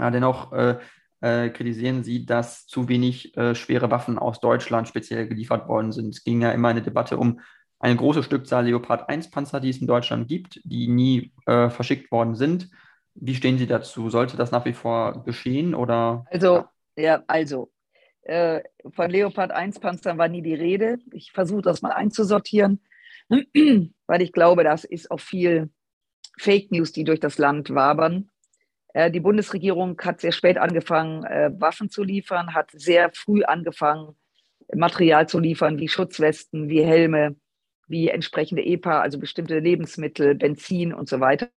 Ja, 0.00 0.10
dennoch 0.10 0.52
äh, 0.52 0.78
äh, 1.20 1.50
kritisieren 1.50 2.02
sie, 2.02 2.26
dass 2.26 2.66
zu 2.66 2.88
wenig 2.88 3.34
schwere 3.52 3.92
Waffen 3.92 4.18
aus 4.18 4.40
Deutschland 4.40 4.88
speziell 4.88 5.28
geliefert 5.28 5.68
worden 5.68 5.92
sind. 5.92 6.08
Es 6.08 6.24
ging 6.24 6.42
ja 6.42 6.50
immer 6.50 6.68
eine 6.68 6.82
Debatte 6.82 7.16
um 7.18 7.40
eine 7.80 7.96
große 7.96 8.22
Stückzahl 8.22 8.66
Leopard 8.66 9.08
1 9.08 9.30
Panzer, 9.30 9.58
die 9.58 9.70
es 9.70 9.78
in 9.78 9.86
Deutschland 9.86 10.28
gibt, 10.28 10.60
die 10.64 10.86
nie 10.86 11.32
äh, 11.46 11.70
verschickt 11.70 12.12
worden 12.12 12.34
sind. 12.34 12.70
Wie 13.14 13.34
stehen 13.34 13.58
Sie 13.58 13.66
dazu? 13.66 14.10
Sollte 14.10 14.36
das 14.36 14.52
nach 14.52 14.64
wie 14.66 14.74
vor 14.74 15.24
geschehen 15.24 15.74
oder? 15.74 16.24
Also, 16.30 16.64
ja, 16.96 17.24
also 17.26 17.72
äh, 18.22 18.60
von 18.92 19.10
Leopard 19.10 19.50
1 19.50 19.80
Panzern 19.80 20.18
war 20.18 20.28
nie 20.28 20.42
die 20.42 20.54
Rede. 20.54 20.98
Ich 21.12 21.32
versuche 21.32 21.62
das 21.62 21.80
mal 21.80 21.92
einzusortieren, 21.92 22.80
weil 23.28 24.22
ich 24.22 24.32
glaube, 24.32 24.62
das 24.62 24.84
ist 24.84 25.10
auch 25.10 25.20
viel 25.20 25.70
Fake 26.38 26.70
News, 26.70 26.92
die 26.92 27.04
durch 27.04 27.20
das 27.20 27.38
Land 27.38 27.74
wabern. 27.74 28.30
Äh, 28.92 29.10
die 29.10 29.20
Bundesregierung 29.20 29.98
hat 30.02 30.20
sehr 30.20 30.32
spät 30.32 30.58
angefangen, 30.58 31.24
äh, 31.24 31.50
Waffen 31.58 31.88
zu 31.88 32.02
liefern, 32.02 32.54
hat 32.54 32.70
sehr 32.72 33.10
früh 33.14 33.42
angefangen, 33.42 34.16
Material 34.74 35.28
zu 35.28 35.38
liefern, 35.38 35.78
wie 35.78 35.88
Schutzwesten, 35.88 36.68
wie 36.68 36.84
Helme, 36.84 37.36
wie 37.90 38.08
entsprechende 38.08 38.64
EPA, 38.64 39.00
also 39.00 39.18
bestimmte 39.18 39.58
Lebensmittel, 39.58 40.36
Benzin 40.36 40.94
und 40.94 41.08
so 41.08 41.18
weiter. 41.18 41.50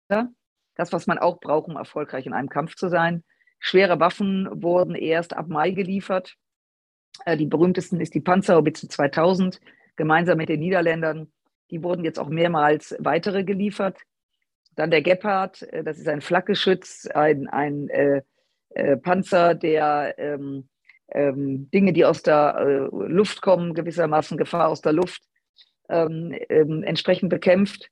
Das, 0.75 0.92
was 0.92 1.06
man 1.06 1.20
auch 1.20 1.40
braucht, 1.40 1.70
um 1.70 1.78
erfolgreich 1.78 2.25
in 2.25 2.34
einem 2.34 2.50
Kampf 2.50 2.75
zu 2.75 2.90
sein. 2.90 3.24
Schwere 3.60 4.00
Waffen 4.00 4.50
wurden 4.52 4.96
erst 4.96 5.36
ab 5.36 5.48
Mai 5.48 5.72
geliefert. 5.72 6.36
Äh, 7.25 7.38
die 7.38 7.46
berühmtesten 7.46 8.02
ist 8.02 8.16
die 8.16 8.20
Panzerhaubitze 8.20 8.88
2000, 8.88 9.62
gemeinsam 9.96 10.38
mit 10.38 10.50
den 10.50 10.60
Niederländern. 10.60 11.32
Die 11.70 11.84
wurden 11.84 12.04
jetzt 12.04 12.20
auch 12.20 12.30
mehrmals 12.30 12.96
weitere 13.00 13.44
geliefert. 13.44 14.00
Dann 14.75 14.90
der 14.90 15.04
Gepard, 15.04 15.62
äh, 15.62 15.84
das 15.84 16.00
ist 16.00 16.08
ein 16.08 16.22
Flakgeschütz, 16.22 17.08
ein, 17.13 17.48
ein 17.48 17.90
äh, 17.90 18.24
äh, 18.70 18.98
Panzer, 18.98 19.54
der 19.54 20.16
ähm, 20.18 20.68
ähm, 21.12 21.70
Dinge, 21.72 21.94
die 21.94 22.06
aus 22.06 22.24
der 22.24 22.56
äh, 22.58 23.06
Luft 23.08 23.42
kommen, 23.44 23.75
gewissermaßen 23.75 24.36
Gefahr 24.38 24.70
aus 24.70 24.82
der 24.82 24.94
Luft, 24.94 25.22
ähm, 25.90 26.36
ähm, 26.50 26.84
entsprechend 26.84 27.30
bekämpft. 27.30 27.90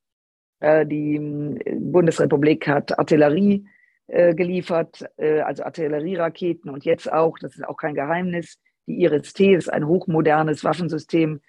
Äh, 0.59 0.85
die 0.85 1.15
äh, 1.15 1.75
Bundesrepublik 1.75 2.67
hat 2.67 2.97
Artillerie 2.97 3.65
äh, 4.07 4.35
geliefert, 4.35 5.05
äh, 5.17 5.41
also 5.41 5.63
Artillerieraketen 5.63 6.69
und 6.69 6.85
jetzt 6.85 7.11
auch, 7.11 7.37
das 7.39 7.55
ist 7.55 7.65
auch 7.65 7.77
kein 7.77 7.95
Geheimnis, 7.95 8.59
die 8.87 9.01
IRIS-T 9.01 9.53
ist 9.53 9.71
ein 9.71 9.87
hochmodernes 9.87 10.63
Waffensystem, 10.63 11.41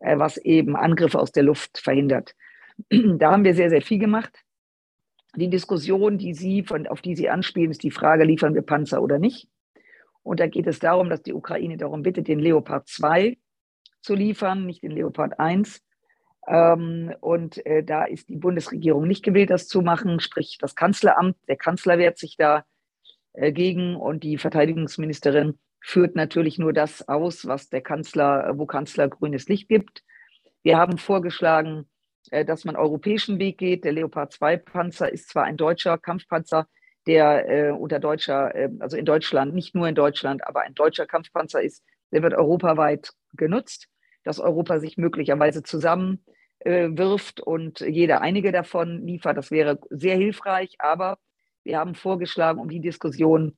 äh, 0.00 0.18
was 0.18 0.36
eben 0.38 0.76
Angriffe 0.76 1.18
aus 1.18 1.32
der 1.32 1.44
Luft 1.44 1.78
verhindert. 1.78 2.34
da 2.90 3.32
haben 3.32 3.44
wir 3.44 3.54
sehr, 3.54 3.70
sehr 3.70 3.82
viel 3.82 3.98
gemacht. 3.98 4.32
Die 5.36 5.50
Diskussion, 5.50 6.18
die 6.18 6.34
Sie, 6.34 6.62
von, 6.62 6.86
auf 6.86 7.02
die 7.02 7.14
Sie 7.14 7.28
anspielen, 7.28 7.70
ist 7.70 7.82
die 7.82 7.90
Frage, 7.90 8.24
liefern 8.24 8.54
wir 8.54 8.62
Panzer 8.62 9.02
oder 9.02 9.18
nicht? 9.18 9.48
Und 10.22 10.40
da 10.40 10.46
geht 10.46 10.66
es 10.66 10.78
darum, 10.78 11.10
dass 11.10 11.22
die 11.22 11.34
Ukraine 11.34 11.76
darum 11.76 12.02
bittet, 12.02 12.28
den 12.28 12.38
Leopard 12.38 12.88
2 12.88 13.38
zu 14.00 14.14
liefern, 14.14 14.66
nicht 14.66 14.82
den 14.82 14.90
Leopard 14.90 15.38
1. 15.38 15.82
Ähm, 16.46 17.14
und 17.20 17.64
äh, 17.66 17.82
da 17.82 18.04
ist 18.04 18.28
die 18.28 18.36
Bundesregierung 18.36 19.06
nicht 19.06 19.24
gewillt, 19.24 19.50
das 19.50 19.68
zu 19.68 19.82
machen, 19.82 20.20
sprich 20.20 20.58
das 20.60 20.74
Kanzleramt. 20.74 21.36
Der 21.48 21.56
Kanzler 21.56 21.98
wehrt 21.98 22.18
sich 22.18 22.36
da 22.36 22.64
äh, 23.32 23.52
gegen 23.52 23.96
und 23.96 24.22
die 24.22 24.38
Verteidigungsministerin 24.38 25.58
führt 25.80 26.16
natürlich 26.16 26.58
nur 26.58 26.72
das 26.72 27.06
aus, 27.08 27.46
was 27.46 27.68
der 27.68 27.80
Kanzler, 27.80 28.52
wo 28.56 28.66
Kanzler 28.66 29.08
grünes 29.08 29.48
Licht 29.48 29.68
gibt. 29.68 30.02
Wir 30.62 30.76
haben 30.76 30.98
vorgeschlagen, 30.98 31.88
äh, 32.30 32.44
dass 32.44 32.64
man 32.64 32.76
europäischen 32.76 33.38
Weg 33.38 33.58
geht. 33.58 33.84
Der 33.84 33.92
Leopard 33.92 34.32
2 34.32 34.56
Panzer 34.58 35.12
ist 35.12 35.28
zwar 35.30 35.44
ein 35.44 35.56
deutscher 35.56 35.98
Kampfpanzer, 35.98 36.66
der 37.06 37.48
äh, 37.48 37.70
unter 37.70 38.00
deutscher, 38.00 38.54
äh, 38.54 38.68
also 38.80 38.96
in 38.96 39.04
Deutschland, 39.04 39.54
nicht 39.54 39.74
nur 39.74 39.88
in 39.88 39.94
Deutschland, 39.94 40.46
aber 40.46 40.62
ein 40.62 40.74
deutscher 40.74 41.06
Kampfpanzer 41.06 41.62
ist. 41.62 41.82
Der 42.12 42.22
wird 42.22 42.34
europaweit 42.34 43.12
genutzt, 43.34 43.88
dass 44.28 44.40
Europa 44.40 44.78
sich 44.78 44.98
möglicherweise 44.98 45.62
zusammen 45.62 46.22
äh, 46.58 46.90
und 47.42 47.80
jeder 47.80 48.20
einige 48.20 48.52
davon 48.52 49.06
liefert. 49.06 49.38
Das 49.38 49.50
wäre 49.50 49.78
sehr 49.88 50.16
hilfreich, 50.16 50.76
aber 50.78 51.18
wir 51.64 51.78
haben 51.78 51.94
vorgeschlagen, 51.94 52.60
um 52.60 52.68
die 52.68 52.80
Diskussion 52.80 53.56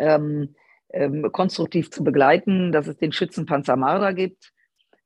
ähm, 0.00 0.56
ähm, 0.92 1.30
konstruktiv 1.30 1.92
zu 1.92 2.02
begleiten, 2.02 2.72
dass 2.72 2.88
es 2.88 2.96
den 2.96 3.12
Schützenpanzer 3.12 3.76
Marder 3.76 4.14
gibt, 4.14 4.52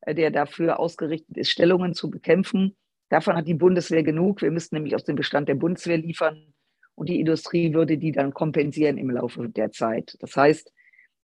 äh, 0.00 0.14
der 0.14 0.30
dafür 0.30 0.80
ausgerichtet 0.80 1.36
ist, 1.36 1.50
Stellungen 1.50 1.92
zu 1.92 2.08
bekämpfen. 2.08 2.74
Davon 3.10 3.36
hat 3.36 3.46
die 3.46 3.52
Bundeswehr 3.52 4.02
genug. 4.02 4.40
Wir 4.40 4.50
müssten 4.50 4.76
nämlich 4.76 4.94
aus 4.94 5.04
dem 5.04 5.16
Bestand 5.16 5.50
der 5.50 5.56
Bundeswehr 5.56 5.98
liefern 5.98 6.54
und 6.94 7.10
die 7.10 7.20
Industrie 7.20 7.74
würde 7.74 7.98
die 7.98 8.12
dann 8.12 8.32
kompensieren 8.32 8.96
im 8.96 9.10
Laufe 9.10 9.50
der 9.50 9.70
Zeit. 9.70 10.16
Das 10.20 10.34
heißt, 10.34 10.72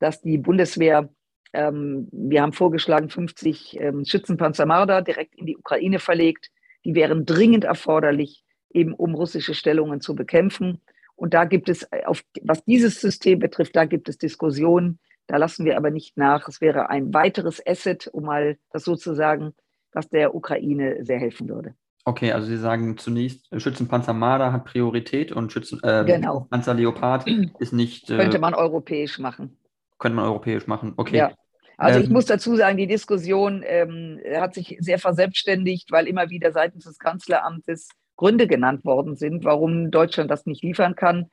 dass 0.00 0.20
die 0.20 0.36
Bundeswehr 0.36 1.08
ähm, 1.52 2.08
wir 2.12 2.42
haben 2.42 2.52
vorgeschlagen, 2.52 3.08
50 3.08 3.80
ähm, 3.80 4.04
Schützenpanzer 4.04 4.66
Marder 4.66 5.02
direkt 5.02 5.34
in 5.34 5.46
die 5.46 5.56
Ukraine 5.56 5.98
verlegt. 5.98 6.50
Die 6.84 6.94
wären 6.94 7.26
dringend 7.26 7.64
erforderlich, 7.64 8.44
eben 8.70 8.94
um 8.94 9.14
russische 9.14 9.54
Stellungen 9.54 10.00
zu 10.00 10.14
bekämpfen. 10.14 10.80
Und 11.16 11.34
da 11.34 11.44
gibt 11.44 11.68
es, 11.68 11.82
äh, 11.90 12.04
auf, 12.04 12.22
was 12.42 12.64
dieses 12.64 13.00
System 13.00 13.38
betrifft, 13.38 13.74
da 13.76 13.84
gibt 13.84 14.08
es 14.08 14.18
Diskussionen. 14.18 14.98
Da 15.26 15.36
lassen 15.36 15.64
wir 15.64 15.76
aber 15.76 15.90
nicht 15.90 16.16
nach. 16.16 16.48
Es 16.48 16.60
wäre 16.60 16.88
ein 16.90 17.12
weiteres 17.12 17.60
Asset, 17.66 18.08
um 18.12 18.24
mal 18.24 18.56
das 18.70 18.84
sozusagen, 18.84 19.52
was 19.92 20.08
der 20.08 20.34
Ukraine 20.34 21.04
sehr 21.04 21.18
helfen 21.18 21.48
würde. 21.48 21.74
Okay, 22.08 22.32
also 22.32 22.46
Sie 22.46 22.56
sagen 22.56 22.96
zunächst, 22.96 23.52
äh, 23.52 23.60
Schützenpanzer 23.60 24.14
Marder 24.14 24.50
hat 24.50 24.64
Priorität 24.64 25.30
und 25.30 25.52
Schützen, 25.52 25.78
äh, 25.82 26.04
genau. 26.06 26.48
Leopard 26.50 27.26
ist 27.58 27.74
nicht. 27.74 28.08
Äh, 28.08 28.16
Könnte 28.16 28.38
man 28.38 28.54
europäisch 28.54 29.18
machen. 29.18 29.57
Könnte 29.98 30.16
man 30.16 30.26
europäisch 30.26 30.66
machen, 30.66 30.94
okay. 30.96 31.16
Ja. 31.16 31.32
Also 31.76 31.98
ähm, 31.98 32.04
ich 32.04 32.10
muss 32.10 32.26
dazu 32.26 32.56
sagen, 32.56 32.76
die 32.76 32.86
Diskussion 32.86 33.62
ähm, 33.64 34.20
hat 34.36 34.54
sich 34.54 34.76
sehr 34.80 34.98
verselbstständigt, 34.98 35.90
weil 35.92 36.06
immer 36.06 36.28
wieder 36.30 36.52
seitens 36.52 36.84
des 36.84 36.98
Kanzleramtes 36.98 37.88
Gründe 38.16 38.48
genannt 38.48 38.84
worden 38.84 39.16
sind, 39.16 39.44
warum 39.44 39.90
Deutschland 39.90 40.30
das 40.30 40.44
nicht 40.44 40.62
liefern 40.62 40.96
kann. 40.96 41.30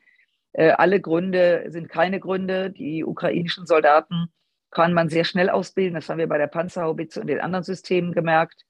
Äh, 0.54 0.70
alle 0.70 1.02
Gründe 1.02 1.66
sind 1.68 1.90
keine 1.90 2.20
Gründe. 2.20 2.70
Die 2.70 3.04
ukrainischen 3.04 3.66
Soldaten 3.66 4.28
kann 4.70 4.94
man 4.94 5.10
sehr 5.10 5.26
schnell 5.26 5.50
ausbilden. 5.50 5.96
Das 5.96 6.10
haben 6.10 6.20
wir 6.20 6.28
bei 6.28 6.38
der 6.38 6.48
Panzerhaubitze 6.48 7.22
und 7.22 7.28
den 7.28 7.42
anderen 7.42 7.64
Systemen 7.64 8.14
gemerkt. 8.14 8.66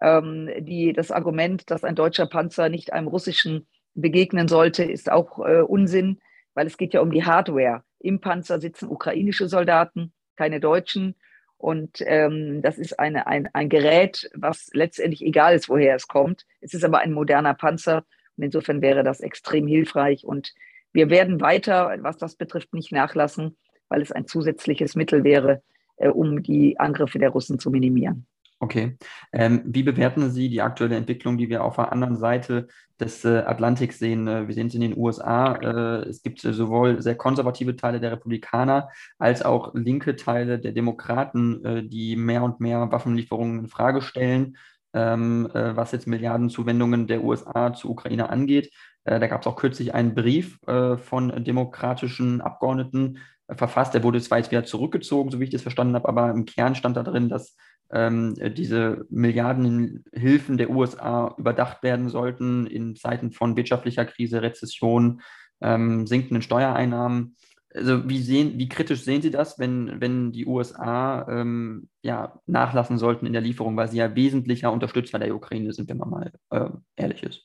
Ähm, 0.00 0.48
die, 0.60 0.92
das 0.92 1.10
Argument, 1.10 1.68
dass 1.70 1.82
ein 1.82 1.96
deutscher 1.96 2.26
Panzer 2.26 2.68
nicht 2.68 2.92
einem 2.92 3.08
russischen 3.08 3.66
begegnen 3.94 4.46
sollte, 4.46 4.84
ist 4.84 5.10
auch 5.10 5.40
äh, 5.40 5.62
Unsinn, 5.62 6.20
weil 6.54 6.66
es 6.68 6.76
geht 6.76 6.94
ja 6.94 7.00
um 7.00 7.10
die 7.10 7.24
Hardware. 7.24 7.82
Im 8.00 8.20
Panzer 8.20 8.60
sitzen 8.60 8.88
ukrainische 8.88 9.48
Soldaten, 9.48 10.12
keine 10.36 10.60
Deutschen. 10.60 11.14
Und 11.56 12.02
ähm, 12.06 12.62
das 12.62 12.78
ist 12.78 12.98
eine, 12.98 13.26
ein, 13.26 13.48
ein 13.52 13.68
Gerät, 13.68 14.30
was 14.34 14.70
letztendlich 14.72 15.24
egal 15.24 15.54
ist, 15.56 15.68
woher 15.68 15.96
es 15.96 16.06
kommt. 16.06 16.46
Es 16.60 16.72
ist 16.72 16.84
aber 16.84 17.00
ein 17.00 17.12
moderner 17.12 17.54
Panzer 17.54 18.04
und 18.36 18.44
insofern 18.44 18.80
wäre 18.80 19.02
das 19.02 19.20
extrem 19.20 19.66
hilfreich. 19.66 20.24
Und 20.24 20.54
wir 20.92 21.10
werden 21.10 21.40
weiter, 21.40 21.96
was 22.00 22.16
das 22.16 22.36
betrifft, 22.36 22.72
nicht 22.72 22.92
nachlassen, 22.92 23.56
weil 23.88 24.00
es 24.00 24.12
ein 24.12 24.26
zusätzliches 24.26 24.94
Mittel 24.94 25.24
wäre, 25.24 25.62
äh, 25.96 26.08
um 26.08 26.42
die 26.42 26.78
Angriffe 26.78 27.18
der 27.18 27.30
Russen 27.30 27.58
zu 27.58 27.70
minimieren. 27.70 28.26
Okay. 28.60 28.96
Ähm, 29.32 29.62
wie 29.66 29.84
bewerten 29.84 30.30
Sie 30.32 30.48
die 30.48 30.62
aktuelle 30.62 30.96
Entwicklung, 30.96 31.38
die 31.38 31.48
wir 31.48 31.62
auf 31.62 31.76
der 31.76 31.92
anderen 31.92 32.16
Seite 32.16 32.66
des 32.98 33.24
äh, 33.24 33.38
Atlantiks 33.46 34.00
sehen? 34.00 34.26
Äh, 34.26 34.48
wir 34.48 34.54
sehen 34.54 34.66
es 34.66 34.74
in 34.74 34.80
den 34.80 34.96
USA. 34.96 35.54
Äh, 35.54 36.08
es 36.08 36.22
gibt 36.22 36.44
äh, 36.44 36.52
sowohl 36.52 37.00
sehr 37.00 37.14
konservative 37.14 37.76
Teile 37.76 38.00
der 38.00 38.10
Republikaner 38.10 38.88
als 39.16 39.42
auch 39.44 39.74
linke 39.74 40.16
Teile 40.16 40.58
der 40.58 40.72
Demokraten, 40.72 41.64
äh, 41.64 41.82
die 41.84 42.16
mehr 42.16 42.42
und 42.42 42.58
mehr 42.58 42.90
Waffenlieferungen 42.90 43.60
in 43.60 43.68
Frage 43.68 44.02
stellen, 44.02 44.56
ähm, 44.92 45.48
äh, 45.54 45.76
was 45.76 45.92
jetzt 45.92 46.08
Milliardenzuwendungen 46.08 47.06
der 47.06 47.22
USA 47.22 47.72
zur 47.74 47.92
Ukraine 47.92 48.28
angeht. 48.28 48.72
Da 49.04 49.26
gab 49.26 49.40
es 49.40 49.46
auch 49.46 49.56
kürzlich 49.56 49.94
einen 49.94 50.14
Brief 50.14 50.58
von 50.66 51.42
demokratischen 51.42 52.42
Abgeordneten 52.42 53.20
verfasst. 53.48 53.94
Der 53.94 54.02
wurde 54.02 54.20
zwar 54.20 54.36
jetzt 54.36 54.50
wieder 54.50 54.64
zurückgezogen, 54.64 55.30
so 55.30 55.40
wie 55.40 55.44
ich 55.44 55.50
das 55.50 55.62
verstanden 55.62 55.94
habe, 55.94 56.06
aber 56.06 56.28
im 56.30 56.44
Kern 56.44 56.74
stand 56.74 56.98
da 56.98 57.02
drin, 57.02 57.30
dass 57.30 57.56
ähm, 57.90 58.34
diese 58.54 59.06
Milliardenhilfen 59.10 60.58
der 60.58 60.70
USA 60.70 61.34
überdacht 61.38 61.82
werden 61.82 62.08
sollten 62.08 62.66
in 62.66 62.96
Zeiten 62.96 63.32
von 63.32 63.56
wirtschaftlicher 63.56 64.04
Krise, 64.04 64.42
Rezession, 64.42 65.22
ähm, 65.60 66.06
sinkenden 66.06 66.42
Steuereinnahmen. 66.42 67.36
Also 67.74 68.08
wie 68.08 68.20
sehen, 68.20 68.58
wie 68.58 68.68
kritisch 68.68 69.04
sehen 69.04 69.22
Sie 69.22 69.30
das, 69.30 69.58
wenn, 69.58 70.00
wenn 70.00 70.32
die 70.32 70.46
USA 70.46 71.26
ähm, 71.28 71.88
ja, 72.02 72.40
nachlassen 72.46 72.98
sollten 72.98 73.26
in 73.26 73.32
der 73.32 73.42
Lieferung, 73.42 73.76
weil 73.76 73.88
sie 73.88 73.98
ja 73.98 74.14
wesentlicher 74.14 74.72
Unterstützer 74.72 75.18
der 75.18 75.34
Ukraine 75.34 75.72
sind, 75.72 75.88
wenn 75.88 75.98
man 75.98 76.10
mal 76.10 76.32
äh, 76.50 76.70
ehrlich 76.96 77.22
ist? 77.22 77.44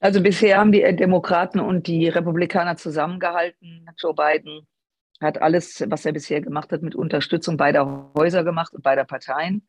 Also 0.00 0.20
bisher 0.20 0.58
haben 0.58 0.72
die 0.72 0.82
Demokraten 0.96 1.60
und 1.60 1.86
die 1.86 2.08
Republikaner 2.08 2.76
zusammengehalten. 2.76 3.86
Joe 3.98 4.14
Biden 4.14 4.66
hat 5.22 5.40
alles, 5.40 5.84
was 5.88 6.04
er 6.04 6.12
bisher 6.12 6.40
gemacht 6.40 6.72
hat, 6.72 6.82
mit 6.82 6.94
Unterstützung 6.94 7.56
beider 7.56 8.10
Häuser 8.16 8.44
gemacht 8.44 8.74
und 8.74 8.82
beider 8.82 9.04
Parteien. 9.04 9.66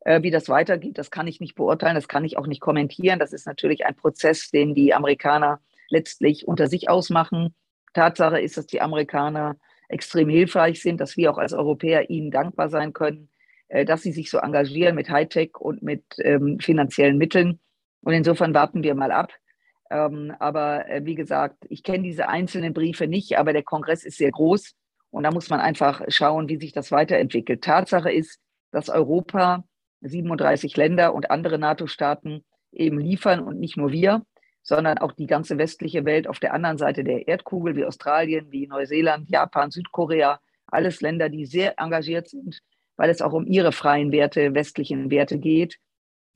Äh, 0.00 0.22
wie 0.22 0.30
das 0.30 0.48
weitergeht, 0.48 0.98
das 0.98 1.10
kann 1.10 1.26
ich 1.26 1.40
nicht 1.40 1.54
beurteilen, 1.54 1.94
das 1.94 2.08
kann 2.08 2.24
ich 2.24 2.38
auch 2.38 2.46
nicht 2.46 2.60
kommentieren. 2.60 3.18
Das 3.18 3.32
ist 3.32 3.46
natürlich 3.46 3.84
ein 3.84 3.94
Prozess, 3.94 4.50
den 4.50 4.74
die 4.74 4.94
Amerikaner 4.94 5.60
letztlich 5.88 6.48
unter 6.48 6.66
sich 6.66 6.88
ausmachen. 6.88 7.54
Tatsache 7.92 8.40
ist, 8.40 8.56
dass 8.56 8.66
die 8.66 8.80
Amerikaner 8.80 9.56
extrem 9.88 10.28
hilfreich 10.28 10.80
sind, 10.80 11.00
dass 11.00 11.16
wir 11.16 11.30
auch 11.30 11.38
als 11.38 11.52
Europäer 11.52 12.08
ihnen 12.08 12.30
dankbar 12.30 12.68
sein 12.70 12.92
können, 12.92 13.28
äh, 13.68 13.84
dass 13.84 14.02
sie 14.02 14.12
sich 14.12 14.30
so 14.30 14.38
engagieren 14.38 14.94
mit 14.94 15.10
Hightech 15.10 15.58
und 15.58 15.82
mit 15.82 16.04
ähm, 16.18 16.58
finanziellen 16.60 17.18
Mitteln. 17.18 17.60
Und 18.02 18.14
insofern 18.14 18.54
warten 18.54 18.82
wir 18.82 18.94
mal 18.94 19.12
ab. 19.12 19.32
Ähm, 19.90 20.34
aber 20.38 20.88
äh, 20.88 21.04
wie 21.04 21.14
gesagt, 21.14 21.66
ich 21.68 21.82
kenne 21.82 22.02
diese 22.02 22.28
einzelnen 22.28 22.72
Briefe 22.72 23.06
nicht, 23.06 23.38
aber 23.38 23.52
der 23.52 23.62
Kongress 23.62 24.04
ist 24.04 24.16
sehr 24.16 24.30
groß 24.30 24.74
und 25.12 25.24
da 25.24 25.30
muss 25.30 25.50
man 25.50 25.60
einfach 25.60 26.02
schauen, 26.08 26.48
wie 26.48 26.58
sich 26.58 26.72
das 26.72 26.90
weiterentwickelt. 26.90 27.62
Tatsache 27.62 28.10
ist, 28.10 28.40
dass 28.72 28.88
Europa, 28.88 29.62
37 30.00 30.76
Länder 30.76 31.14
und 31.14 31.30
andere 31.30 31.58
NATO-Staaten 31.58 32.42
eben 32.72 32.98
liefern 32.98 33.40
und 33.40 33.60
nicht 33.60 33.76
nur 33.76 33.92
wir, 33.92 34.24
sondern 34.62 34.98
auch 34.98 35.12
die 35.12 35.26
ganze 35.26 35.58
westliche 35.58 36.06
Welt 36.06 36.26
auf 36.26 36.40
der 36.40 36.54
anderen 36.54 36.78
Seite 36.78 37.04
der 37.04 37.28
Erdkugel, 37.28 37.76
wie 37.76 37.84
Australien, 37.84 38.46
wie 38.50 38.66
Neuseeland, 38.66 39.28
Japan, 39.28 39.70
Südkorea, 39.70 40.40
alles 40.66 41.02
Länder, 41.02 41.28
die 41.28 41.44
sehr 41.44 41.78
engagiert 41.78 42.28
sind, 42.28 42.62
weil 42.96 43.10
es 43.10 43.20
auch 43.20 43.34
um 43.34 43.46
ihre 43.46 43.72
freien 43.72 44.12
Werte, 44.12 44.54
westlichen 44.54 45.10
Werte 45.10 45.38
geht. 45.38 45.76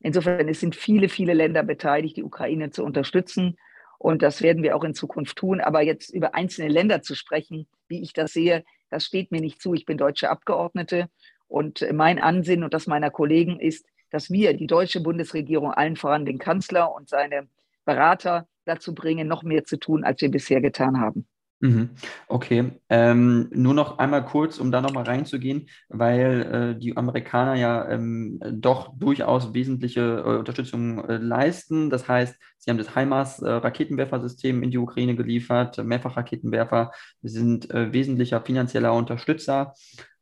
Insofern 0.01 0.49
es 0.49 0.61
sind 0.61 0.77
viele, 0.77 1.09
viele 1.09 1.33
Länder 1.33 1.63
beteiligt, 1.63 2.19
die 2.19 2.25
Ukraine 2.25 2.71
zu 2.71 2.85
unterstützen. 2.85 3.57
Und 3.99 4.21
das 4.21 4.43
werden 4.43 4.63
wir 4.63 4.77
auch 4.77 4.85
in 4.85 4.93
Zukunft 4.93 5.39
tun. 5.39 5.63
Aber 5.63 5.81
jetzt 5.81 6.11
über 6.11 6.35
einzelne 6.35 6.69
Länder 6.69 7.01
zu 7.01 7.15
sprechen, 7.15 7.67
wie 7.89 8.03
ich 8.03 8.13
das 8.13 8.33
sehe, 8.33 8.65
das 8.91 9.05
steht 9.05 9.33
mir 9.33 9.41
nicht 9.41 9.61
zu. 9.61 9.75
Ich 9.75 9.85
bin 9.85 9.99
deutsche 9.99 10.31
Abgeordnete 10.31 11.09
und 11.49 11.87
mein 11.93 12.19
Ansinnen 12.19 12.65
und 12.65 12.75
das 12.75 12.87
meiner 12.87 13.11
Kollegen 13.11 13.61
ist, 13.61 13.87
dass 14.11 14.31
wir, 14.31 14.55
die 14.55 14.67
deutsche 14.67 15.01
Bundesregierung, 15.01 15.73
allen 15.73 15.97
voran 15.97 16.25
den 16.25 16.39
Kanzler 16.39 16.95
und 16.95 17.09
seine 17.09 17.49
Berater 17.85 18.49
dazu 18.65 18.95
bringen, 18.95 19.29
noch 19.29 19.43
mehr 19.43 19.65
zu 19.65 19.79
tun, 19.79 20.05
als 20.05 20.21
wir 20.21 20.31
bisher 20.31 20.61
getan 20.61 21.01
haben. 21.01 21.27
Mhm. 21.61 21.91
Okay, 22.29 22.73
ähm, 22.91 23.49
nur 23.51 23.73
noch 23.73 23.97
einmal 23.99 24.27
kurz, 24.27 24.59
um 24.59 24.71
da 24.71 24.83
nochmal 24.83 25.05
reinzugehen, 25.05 25.71
weil 25.89 26.75
äh, 26.77 26.79
die 26.79 26.95
Amerikaner 26.99 27.55
ja 27.55 27.89
ähm, 27.89 28.39
doch 28.53 28.93
durchaus 28.99 29.55
wesentliche 29.55 30.23
äh, 30.27 30.37
Unterstützung 30.39 31.03
äh, 31.09 31.17
leisten. 31.17 31.89
Das 31.89 32.09
heißt, 32.09 32.37
sie 32.59 32.71
haben 32.71 32.77
das 32.77 32.95
HIMARS-Raketenwerfersystem 32.95 34.61
äh, 34.61 34.65
in 34.67 34.71
die 34.71 34.77
Ukraine 34.77 35.17
geliefert, 35.17 35.79
Mehrfachraketenwerfer 35.83 36.93
sind 37.23 37.71
äh, 37.71 37.91
wesentlicher 37.91 38.43
finanzieller 38.43 38.93
Unterstützer. 38.93 39.73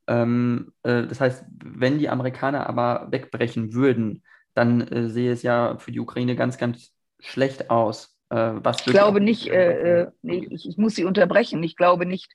Ähm, 0.07 0.73
äh, 0.85 1.05
das 1.05 1.21
heißt, 1.21 1.45
wenn 1.65 1.99
die 1.99 2.11
Amerikaner 2.11 2.69
aber 2.69 3.09
wegbrechen 3.11 3.73
würden, 3.75 4.23
dann 4.55 4.87
sehe 5.11 5.33
es 5.33 5.43
ja 5.43 5.79
für 5.79 5.91
die 5.91 5.99
Ukraine 5.99 6.37
ganz, 6.37 6.59
ganz 6.59 6.93
schlecht 7.19 7.71
aus. 7.71 8.14
Äh, 8.31 8.53
was 8.55 8.87
ich 8.87 8.93
glaube 8.93 9.21
nicht, 9.21 9.49
äh, 9.49 10.03
äh, 10.03 10.11
nee, 10.23 10.47
ich, 10.51 10.69
ich, 10.69 10.79
muss 10.79 10.95
Sie 10.95 11.05
unterbrechen. 11.05 11.63
Ich 11.63 11.77
glaube 11.77 12.07
nicht, 12.07 12.33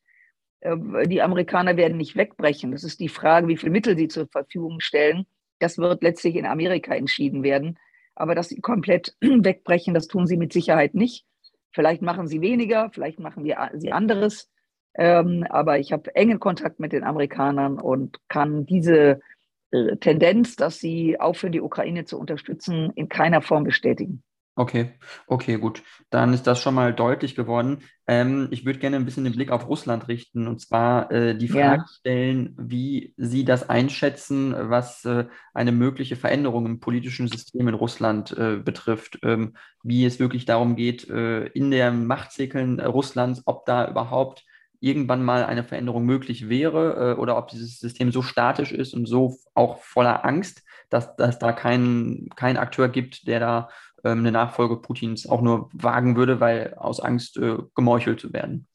äh, 0.62 1.08
die 1.08 1.22
Amerikaner 1.22 1.78
werden 1.78 1.98
nicht 1.98 2.16
wegbrechen. 2.16 2.72
Das 2.72 2.84
ist 2.84 3.00
die 3.00 3.10
Frage, 3.10 3.48
wie 3.48 3.58
viele 3.58 3.72
Mittel 3.72 3.98
sie 3.98 4.08
zur 4.08 4.28
Verfügung 4.28 4.80
stellen. 4.80 5.26
Das 5.60 5.78
wird 5.78 6.04
letztlich 6.04 6.36
in 6.36 6.46
Amerika 6.46 6.94
entschieden 6.94 7.44
werden. 7.44 7.78
Aber 8.16 8.36
dass 8.36 8.50
sie 8.50 8.62
komplett 8.62 9.16
wegbrechen, 9.22 9.94
das 9.94 10.08
tun 10.08 10.28
sie 10.28 10.38
mit 10.38 10.54
Sicherheit 10.54 10.94
nicht. 10.94 11.26
Vielleicht 11.72 12.02
machen 12.02 12.28
sie 12.28 12.42
weniger, 12.42 12.90
vielleicht 12.92 13.20
machen 13.20 13.44
wir, 13.44 13.72
sie 13.76 13.92
anderes. 13.92 14.50
Ähm, 14.96 15.46
aber 15.50 15.80
ich 15.80 15.92
habe 15.92 16.16
engen 16.16 16.40
Kontakt 16.40 16.80
mit 16.80 16.92
den 16.92 17.04
Amerikanern 17.04 17.80
und 17.80 18.18
kann 18.28 18.66
diese 18.66 19.22
äh, 19.72 19.96
Tendenz, 19.98 20.56
dass 20.56 20.80
sie 20.80 21.20
aufhören, 21.20 21.52
die 21.52 21.62
Ukraine 21.62 22.06
zu 22.06 22.20
unterstützen, 22.20 22.92
in 22.96 23.08
keiner 23.08 23.42
Form 23.42 23.64
bestätigen. 23.64 24.24
Okay, 24.60 24.92
okay, 25.28 25.58
gut. 25.58 25.84
Dann 26.10 26.34
ist 26.34 26.46
das 26.46 26.62
schon 26.62 26.76
mal 26.76 26.94
deutlich 26.94 27.34
geworden. 27.34 27.78
Ähm, 28.08 28.50
ich 28.52 28.66
würde 28.66 28.80
gerne 28.80 28.98
ein 28.98 29.06
bisschen 29.06 29.24
den 29.24 29.32
Blick 29.32 29.52
auf 29.52 29.70
Russland 29.70 30.10
richten 30.10 30.48
und 30.50 30.60
zwar 30.60 31.10
äh, 31.14 31.38
die 31.38 31.48
Frage 31.48 31.84
ja. 31.84 31.86
stellen, 31.88 32.58
wie 32.60 33.14
Sie 33.16 33.46
das 33.46 33.70
einschätzen, 33.70 34.54
was 34.70 35.06
äh, 35.06 35.28
eine 35.54 35.72
mögliche 35.72 36.18
Veränderung 36.18 36.66
im 36.66 36.82
politischen 36.82 37.30
System 37.30 37.70
in 37.70 37.74
Russland 37.74 38.38
äh, 38.38 38.58
betrifft, 38.58 39.20
ähm, 39.24 39.56
wie 39.82 40.04
es 40.04 40.20
wirklich 40.20 40.44
darum 40.44 40.76
geht, 40.76 41.10
äh, 41.10 41.46
in 41.46 41.72
der 41.72 41.94
Machtzirkeln 41.94 42.82
Russlands, 42.82 43.44
ob 43.46 43.66
da 43.66 43.90
überhaupt 43.90 44.44
irgendwann 44.82 45.24
mal 45.24 45.46
eine 45.46 45.64
Veränderung 45.64 46.04
möglich 46.04 46.50
wäre 46.50 47.14
äh, 47.14 47.20
oder 47.20 47.38
ob 47.38 47.48
dieses 47.48 47.80
System 47.80 48.12
so 48.12 48.22
statisch 48.22 48.74
ist 48.74 48.94
und 48.94 49.06
so 49.06 49.38
auch 49.54 49.78
voller 49.78 50.26
Angst, 50.26 50.64
dass, 50.90 51.16
dass 51.16 51.40
da 51.40 51.52
kein, 51.52 52.30
kein 52.36 52.58
Akteur 52.58 52.90
gibt, 52.90 53.28
der 53.28 53.40
da 53.40 53.70
ähm, 54.04 54.20
eine 54.20 54.32
Nachfolge 54.32 54.78
Putins 54.78 55.28
auch 55.28 55.42
nur 55.42 55.70
wagen 55.74 56.16
würde, 56.16 56.40
weil 56.40 56.74
aus 56.76 57.00
Angst 57.00 57.38
äh, 57.38 57.58
gemeuchelt 57.76 58.20
zu 58.20 58.34
werden? 58.34 58.68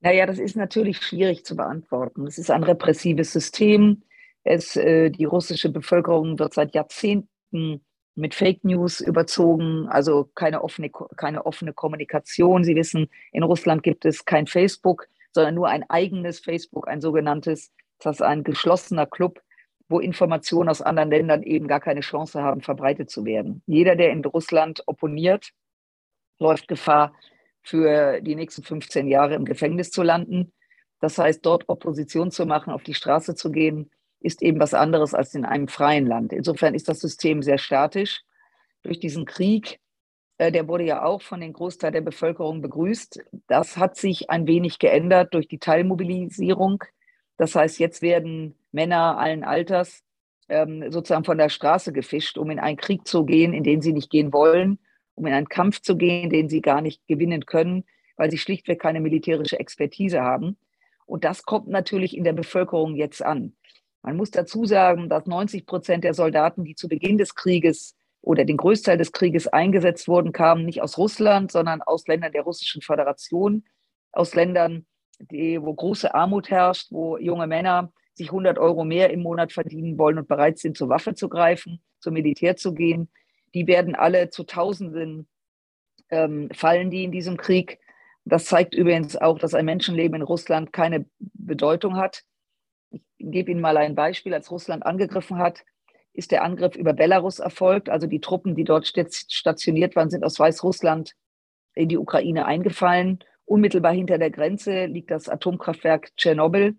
Naja, 0.00 0.26
das 0.26 0.38
ist 0.38 0.56
natürlich 0.56 1.02
schwierig 1.02 1.44
zu 1.44 1.56
beantworten. 1.56 2.26
Es 2.26 2.38
ist 2.38 2.50
ein 2.50 2.64
repressives 2.64 3.32
System. 3.32 4.02
Es, 4.44 4.76
äh, 4.76 5.10
die 5.10 5.24
russische 5.24 5.70
Bevölkerung 5.70 6.38
wird 6.38 6.54
seit 6.54 6.74
Jahrzehnten 6.74 7.84
mit 8.14 8.34
Fake 8.34 8.64
News 8.64 9.00
überzogen, 9.00 9.86
also 9.88 10.30
keine 10.34 10.62
offene, 10.62 10.90
keine 11.16 11.46
offene 11.46 11.72
Kommunikation. 11.72 12.64
Sie 12.64 12.76
wissen, 12.76 13.08
in 13.32 13.42
Russland 13.42 13.82
gibt 13.82 14.04
es 14.04 14.24
kein 14.24 14.46
Facebook, 14.46 15.06
sondern 15.32 15.54
nur 15.54 15.68
ein 15.68 15.88
eigenes 15.88 16.40
Facebook, 16.40 16.88
ein 16.88 17.00
sogenanntes, 17.00 17.72
das 17.98 18.16
ist 18.16 18.22
ein 18.22 18.42
geschlossener 18.42 19.06
Club, 19.06 19.40
wo 19.90 19.98
Informationen 19.98 20.70
aus 20.70 20.80
anderen 20.80 21.10
Ländern 21.10 21.42
eben 21.42 21.66
gar 21.66 21.80
keine 21.80 22.00
Chance 22.00 22.42
haben, 22.42 22.62
verbreitet 22.62 23.10
zu 23.10 23.24
werden. 23.24 23.62
Jeder, 23.66 23.96
der 23.96 24.12
in 24.12 24.24
Russland 24.24 24.82
opponiert, 24.86 25.50
läuft 26.38 26.68
Gefahr, 26.68 27.12
für 27.62 28.20
die 28.20 28.34
nächsten 28.34 28.62
15 28.62 29.06
Jahre 29.06 29.34
im 29.34 29.44
Gefängnis 29.44 29.90
zu 29.90 30.02
landen. 30.02 30.52
Das 31.00 31.18
heißt, 31.18 31.44
dort 31.44 31.68
Opposition 31.68 32.30
zu 32.30 32.46
machen, 32.46 32.72
auf 32.72 32.82
die 32.82 32.94
Straße 32.94 33.34
zu 33.34 33.50
gehen, 33.50 33.90
ist 34.20 34.42
eben 34.42 34.60
was 34.60 34.74
anderes 34.74 35.14
als 35.14 35.34
in 35.34 35.44
einem 35.44 35.68
freien 35.68 36.06
Land. 36.06 36.32
Insofern 36.32 36.74
ist 36.74 36.88
das 36.88 37.00
System 37.00 37.42
sehr 37.42 37.58
statisch. 37.58 38.22
Durch 38.82 38.98
diesen 38.98 39.24
Krieg, 39.24 39.80
äh, 40.38 40.52
der 40.52 40.68
wurde 40.68 40.84
ja 40.84 41.02
auch 41.04 41.22
von 41.22 41.40
den 41.40 41.52
Großteil 41.52 41.92
der 41.92 42.00
Bevölkerung 42.02 42.60
begrüßt. 42.60 43.22
Das 43.46 43.76
hat 43.76 43.96
sich 43.96 44.30
ein 44.30 44.46
wenig 44.46 44.78
geändert 44.78 45.34
durch 45.34 45.48
die 45.48 45.58
Teilmobilisierung. 45.58 46.84
Das 47.40 47.54
heißt, 47.54 47.78
jetzt 47.78 48.02
werden 48.02 48.54
Männer 48.70 49.16
allen 49.16 49.44
Alters 49.44 50.04
ähm, 50.50 50.92
sozusagen 50.92 51.24
von 51.24 51.38
der 51.38 51.48
Straße 51.48 51.90
gefischt, 51.90 52.36
um 52.36 52.50
in 52.50 52.58
einen 52.58 52.76
Krieg 52.76 53.08
zu 53.08 53.24
gehen, 53.24 53.54
in 53.54 53.64
den 53.64 53.80
sie 53.80 53.94
nicht 53.94 54.10
gehen 54.10 54.34
wollen, 54.34 54.78
um 55.14 55.24
in 55.24 55.32
einen 55.32 55.48
Kampf 55.48 55.80
zu 55.80 55.96
gehen, 55.96 56.28
den 56.28 56.50
sie 56.50 56.60
gar 56.60 56.82
nicht 56.82 57.06
gewinnen 57.06 57.46
können, 57.46 57.84
weil 58.18 58.30
sie 58.30 58.36
schlichtweg 58.36 58.78
keine 58.78 59.00
militärische 59.00 59.58
Expertise 59.58 60.20
haben. 60.20 60.58
Und 61.06 61.24
das 61.24 61.44
kommt 61.44 61.68
natürlich 61.68 62.14
in 62.14 62.24
der 62.24 62.34
Bevölkerung 62.34 62.94
jetzt 62.94 63.24
an. 63.24 63.54
Man 64.02 64.18
muss 64.18 64.30
dazu 64.30 64.66
sagen, 64.66 65.08
dass 65.08 65.24
90 65.24 65.64
Prozent 65.64 66.04
der 66.04 66.12
Soldaten, 66.12 66.64
die 66.64 66.74
zu 66.74 66.88
Beginn 66.88 67.16
des 67.16 67.34
Krieges 67.34 67.96
oder 68.20 68.44
den 68.44 68.58
Größteil 68.58 68.98
des 68.98 69.12
Krieges 69.12 69.48
eingesetzt 69.48 70.08
wurden, 70.08 70.32
kamen 70.32 70.66
nicht 70.66 70.82
aus 70.82 70.98
Russland, 70.98 71.50
sondern 71.50 71.80
aus 71.80 72.06
Ländern 72.06 72.32
der 72.32 72.42
Russischen 72.42 72.82
Föderation, 72.82 73.64
aus 74.12 74.34
Ländern, 74.34 74.84
die, 75.20 75.60
wo 75.60 75.72
große 75.74 76.14
Armut 76.14 76.50
herrscht, 76.50 76.88
wo 76.90 77.18
junge 77.18 77.46
Männer 77.46 77.92
sich 78.14 78.28
100 78.28 78.58
Euro 78.58 78.84
mehr 78.84 79.10
im 79.10 79.22
Monat 79.22 79.52
verdienen 79.52 79.98
wollen 79.98 80.18
und 80.18 80.28
bereit 80.28 80.58
sind, 80.58 80.76
zur 80.76 80.88
Waffe 80.88 81.14
zu 81.14 81.28
greifen, 81.28 81.80
zum 82.00 82.14
Militär 82.14 82.56
zu 82.56 82.74
gehen. 82.74 83.10
Die 83.54 83.66
werden 83.66 83.94
alle 83.94 84.30
zu 84.30 84.44
Tausenden 84.44 85.28
ähm, 86.10 86.48
fallen, 86.52 86.90
die 86.90 87.04
in 87.04 87.12
diesem 87.12 87.36
Krieg. 87.36 87.78
Das 88.24 88.44
zeigt 88.44 88.74
übrigens 88.74 89.16
auch, 89.16 89.38
dass 89.38 89.54
ein 89.54 89.64
Menschenleben 89.64 90.16
in 90.16 90.22
Russland 90.22 90.72
keine 90.72 91.06
Bedeutung 91.18 91.96
hat. 91.96 92.22
Ich 92.90 93.02
gebe 93.18 93.50
Ihnen 93.50 93.60
mal 93.60 93.76
ein 93.76 93.94
Beispiel. 93.94 94.34
Als 94.34 94.50
Russland 94.50 94.84
angegriffen 94.84 95.38
hat, 95.38 95.64
ist 96.12 96.30
der 96.30 96.42
Angriff 96.42 96.76
über 96.76 96.92
Belarus 96.92 97.38
erfolgt. 97.38 97.88
Also 97.88 98.06
die 98.06 98.20
Truppen, 98.20 98.54
die 98.54 98.64
dort 98.64 98.86
stationiert 98.86 99.96
waren, 99.96 100.10
sind 100.10 100.24
aus 100.24 100.38
Weißrussland 100.38 101.14
in 101.74 101.88
die 101.88 101.98
Ukraine 101.98 102.46
eingefallen. 102.46 103.20
Unmittelbar 103.50 103.92
hinter 103.92 104.16
der 104.16 104.30
Grenze 104.30 104.86
liegt 104.86 105.10
das 105.10 105.28
Atomkraftwerk 105.28 106.14
Tschernobyl, 106.14 106.76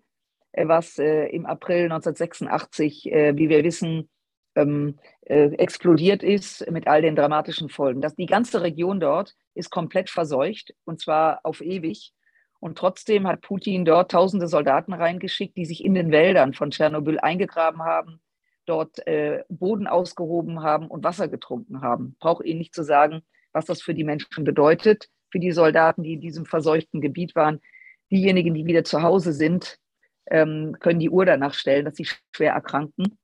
äh, 0.52 0.66
was 0.66 0.98
äh, 0.98 1.26
im 1.26 1.44
April 1.44 1.92
1986, 1.92 3.12
äh, 3.12 3.36
wie 3.36 3.50
wir 3.50 3.62
wissen, 3.62 4.08
ähm, 4.54 4.98
äh, 5.26 5.52
explodiert 5.56 6.22
ist 6.22 6.70
mit 6.70 6.86
all 6.86 7.02
den 7.02 7.14
dramatischen 7.14 7.68
Folgen. 7.68 8.00
Die 8.16 8.24
ganze 8.24 8.62
Region 8.62 9.00
dort 9.00 9.34
ist 9.52 9.68
komplett 9.68 10.08
verseucht 10.08 10.72
und 10.86 10.98
zwar 10.98 11.40
auf 11.42 11.60
ewig. 11.60 12.14
Und 12.58 12.78
trotzdem 12.78 13.26
hat 13.26 13.42
Putin 13.42 13.84
dort 13.84 14.10
tausende 14.10 14.48
Soldaten 14.48 14.94
reingeschickt, 14.94 15.58
die 15.58 15.66
sich 15.66 15.84
in 15.84 15.92
den 15.92 16.10
Wäldern 16.10 16.54
von 16.54 16.70
Tschernobyl 16.70 17.18
eingegraben 17.20 17.82
haben, 17.82 18.22
dort 18.64 19.00
Boden 19.48 19.88
ausgehoben 19.88 20.62
haben 20.62 20.86
und 20.86 21.02
Wasser 21.04 21.26
getrunken 21.26 21.82
haben. 21.82 22.16
Brauche 22.20 22.44
Ihnen 22.44 22.60
nicht 22.60 22.74
zu 22.74 22.84
sagen, 22.84 23.22
was 23.52 23.66
das 23.66 23.82
für 23.82 23.94
die 23.94 24.04
Menschen 24.04 24.44
bedeutet, 24.44 25.08
für 25.32 25.40
die 25.40 25.50
Soldaten, 25.50 26.02
die 26.02 26.12
in 26.12 26.20
diesem 26.20 26.44
verseuchten 26.44 27.00
Gebiet 27.00 27.34
waren. 27.34 27.60
Diejenigen, 28.10 28.54
die 28.54 28.66
wieder 28.66 28.84
zu 28.84 29.02
Hause 29.02 29.32
sind, 29.32 29.78
ähm, 30.30 30.76
können 30.78 31.00
die 31.00 31.10
Uhr 31.10 31.24
danach 31.24 31.54
stellen, 31.54 31.86
dass 31.86 31.96
sie 31.96 32.06
schwer 32.36 32.52
erkranken. 32.52 33.18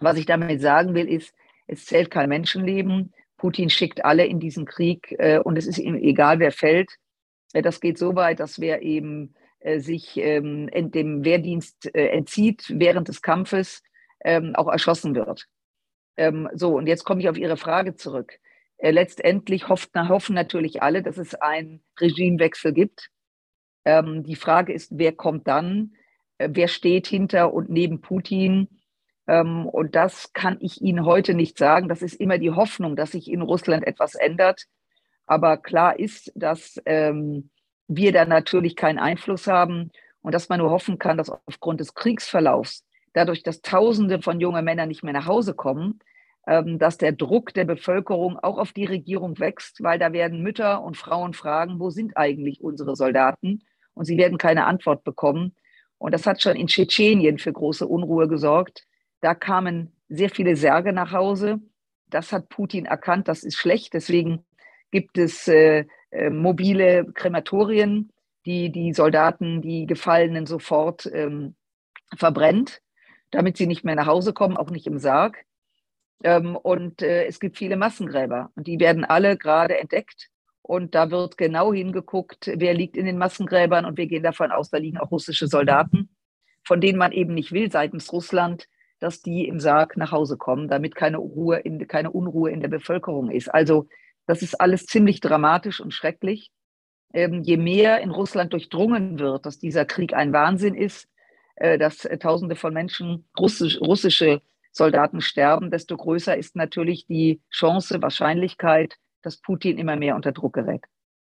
Was 0.00 0.18
ich 0.18 0.26
damit 0.26 0.60
sagen 0.60 0.94
will, 0.94 1.08
ist, 1.08 1.32
es 1.68 1.86
zählt 1.86 2.10
kein 2.10 2.28
Menschenleben. 2.28 3.14
Putin 3.38 3.70
schickt 3.70 4.04
alle 4.04 4.26
in 4.26 4.40
diesen 4.40 4.66
Krieg 4.66 5.14
äh, 5.18 5.38
und 5.38 5.56
es 5.56 5.66
ist 5.66 5.78
ihm 5.78 5.94
egal, 5.94 6.40
wer 6.40 6.52
fällt. 6.52 6.90
Äh, 7.52 7.62
das 7.62 7.80
geht 7.80 7.98
so 7.98 8.16
weit, 8.16 8.40
dass 8.40 8.60
wer 8.60 8.82
eben 8.82 9.34
äh, 9.60 9.78
sich 9.78 10.16
ähm, 10.16 10.68
dem 10.72 11.24
Wehrdienst 11.24 11.94
entzieht 11.94 12.64
während 12.68 13.08
des 13.08 13.22
Kampfes, 13.22 13.82
ähm, 14.24 14.54
auch 14.56 14.68
erschossen 14.68 15.14
wird. 15.14 15.46
So, 16.52 16.76
und 16.76 16.88
jetzt 16.88 17.04
komme 17.04 17.22
ich 17.22 17.28
auf 17.30 17.38
Ihre 17.38 17.56
Frage 17.56 17.94
zurück. 17.94 18.38
Äh, 18.82 18.90
letztendlich 18.90 19.68
hofft, 19.68 19.94
hoffen 19.94 20.34
natürlich 20.34 20.82
alle, 20.82 21.02
dass 21.02 21.16
es 21.16 21.36
einen 21.36 21.84
Regimewechsel 22.00 22.72
gibt. 22.72 23.10
Ähm, 23.84 24.24
die 24.24 24.34
Frage 24.34 24.72
ist, 24.72 24.98
wer 24.98 25.12
kommt 25.12 25.46
dann? 25.46 25.94
Äh, 26.38 26.48
wer 26.52 26.66
steht 26.66 27.06
hinter 27.06 27.54
und 27.54 27.70
neben 27.70 28.00
Putin? 28.00 28.80
Ähm, 29.28 29.66
und 29.66 29.94
das 29.94 30.32
kann 30.32 30.56
ich 30.60 30.82
Ihnen 30.82 31.06
heute 31.06 31.34
nicht 31.34 31.58
sagen. 31.58 31.88
Das 31.88 32.02
ist 32.02 32.14
immer 32.14 32.38
die 32.38 32.50
Hoffnung, 32.50 32.96
dass 32.96 33.12
sich 33.12 33.30
in 33.30 33.42
Russland 33.42 33.86
etwas 33.86 34.16
ändert. 34.16 34.64
Aber 35.26 35.58
klar 35.58 35.96
ist, 36.00 36.32
dass 36.34 36.82
ähm, 36.84 37.50
wir 37.86 38.10
da 38.10 38.24
natürlich 38.24 38.74
keinen 38.74 38.98
Einfluss 38.98 39.46
haben 39.46 39.92
und 40.22 40.34
dass 40.34 40.48
man 40.48 40.58
nur 40.58 40.70
hoffen 40.70 40.98
kann, 40.98 41.18
dass 41.18 41.30
aufgrund 41.30 41.78
des 41.78 41.94
Kriegsverlaufs, 41.94 42.84
dadurch, 43.12 43.44
dass 43.44 43.62
Tausende 43.62 44.20
von 44.22 44.40
jungen 44.40 44.64
Männern 44.64 44.88
nicht 44.88 45.04
mehr 45.04 45.12
nach 45.12 45.26
Hause 45.26 45.54
kommen, 45.54 46.00
dass 46.44 46.98
der 46.98 47.12
Druck 47.12 47.54
der 47.54 47.64
Bevölkerung 47.64 48.38
auch 48.38 48.58
auf 48.58 48.72
die 48.72 48.84
Regierung 48.84 49.38
wächst, 49.38 49.82
weil 49.82 49.98
da 49.98 50.12
werden 50.12 50.42
Mütter 50.42 50.82
und 50.82 50.96
Frauen 50.96 51.34
fragen, 51.34 51.78
wo 51.78 51.90
sind 51.90 52.16
eigentlich 52.16 52.60
unsere 52.60 52.96
Soldaten? 52.96 53.62
Und 53.94 54.06
sie 54.06 54.16
werden 54.16 54.38
keine 54.38 54.66
Antwort 54.66 55.04
bekommen. 55.04 55.54
Und 55.98 56.12
das 56.12 56.26
hat 56.26 56.42
schon 56.42 56.56
in 56.56 56.66
Tschetschenien 56.66 57.38
für 57.38 57.52
große 57.52 57.86
Unruhe 57.86 58.26
gesorgt. 58.26 58.86
Da 59.20 59.34
kamen 59.34 59.92
sehr 60.08 60.30
viele 60.30 60.56
Särge 60.56 60.92
nach 60.92 61.12
Hause. 61.12 61.60
Das 62.08 62.32
hat 62.32 62.48
Putin 62.48 62.86
erkannt, 62.86 63.28
das 63.28 63.44
ist 63.44 63.56
schlecht. 63.56 63.94
Deswegen 63.94 64.44
gibt 64.90 65.18
es 65.18 65.46
äh, 65.46 65.84
äh, 66.10 66.30
mobile 66.30 67.06
Krematorien, 67.14 68.10
die 68.44 68.72
die 68.72 68.92
Soldaten, 68.92 69.62
die 69.62 69.86
Gefallenen 69.86 70.46
sofort 70.46 71.08
ähm, 71.12 71.54
verbrennt, 72.16 72.82
damit 73.30 73.56
sie 73.56 73.66
nicht 73.66 73.84
mehr 73.84 73.94
nach 73.94 74.06
Hause 74.06 74.32
kommen, 74.32 74.56
auch 74.56 74.70
nicht 74.70 74.86
im 74.86 74.98
Sarg. 74.98 75.44
Ähm, 76.22 76.56
und 76.56 77.02
äh, 77.02 77.26
es 77.26 77.40
gibt 77.40 77.58
viele 77.58 77.76
Massengräber 77.76 78.50
und 78.54 78.66
die 78.66 78.78
werden 78.80 79.04
alle 79.04 79.36
gerade 79.36 79.78
entdeckt. 79.78 80.28
Und 80.62 80.94
da 80.94 81.10
wird 81.10 81.36
genau 81.36 81.72
hingeguckt, 81.72 82.50
wer 82.54 82.72
liegt 82.72 82.96
in 82.96 83.04
den 83.04 83.18
Massengräbern. 83.18 83.84
Und 83.84 83.98
wir 83.98 84.06
gehen 84.06 84.22
davon 84.22 84.52
aus, 84.52 84.70
da 84.70 84.78
liegen 84.78 84.98
auch 84.98 85.10
russische 85.10 85.48
Soldaten, 85.48 86.10
von 86.64 86.80
denen 86.80 86.98
man 86.98 87.10
eben 87.10 87.34
nicht 87.34 87.50
will 87.50 87.70
seitens 87.70 88.12
Russland, 88.12 88.68
dass 89.00 89.20
die 89.20 89.48
im 89.48 89.58
Sarg 89.58 89.96
nach 89.96 90.12
Hause 90.12 90.36
kommen, 90.36 90.68
damit 90.68 90.94
keine, 90.94 91.16
Ruhe 91.16 91.58
in, 91.58 91.88
keine 91.88 92.12
Unruhe 92.12 92.52
in 92.52 92.60
der 92.60 92.68
Bevölkerung 92.68 93.30
ist. 93.30 93.52
Also 93.52 93.88
das 94.26 94.42
ist 94.42 94.60
alles 94.60 94.86
ziemlich 94.86 95.20
dramatisch 95.20 95.80
und 95.80 95.92
schrecklich. 95.92 96.52
Ähm, 97.12 97.42
je 97.42 97.56
mehr 97.56 98.00
in 98.00 98.10
Russland 98.10 98.52
durchdrungen 98.52 99.18
wird, 99.18 99.44
dass 99.44 99.58
dieser 99.58 99.84
Krieg 99.84 100.14
ein 100.14 100.32
Wahnsinn 100.32 100.74
ist, 100.74 101.08
äh, 101.56 101.76
dass 101.78 102.04
äh, 102.04 102.16
Tausende 102.18 102.54
von 102.54 102.72
Menschen, 102.72 103.28
russisch, 103.36 103.80
russische 103.80 104.40
Soldaten 104.72 105.20
sterben, 105.20 105.70
desto 105.70 105.96
größer 105.96 106.36
ist 106.36 106.56
natürlich 106.56 107.06
die 107.06 107.40
Chance, 107.50 108.02
Wahrscheinlichkeit, 108.02 108.96
dass 109.22 109.36
Putin 109.36 109.78
immer 109.78 109.96
mehr 109.96 110.16
unter 110.16 110.32
Druck 110.32 110.54
gerät. 110.54 110.84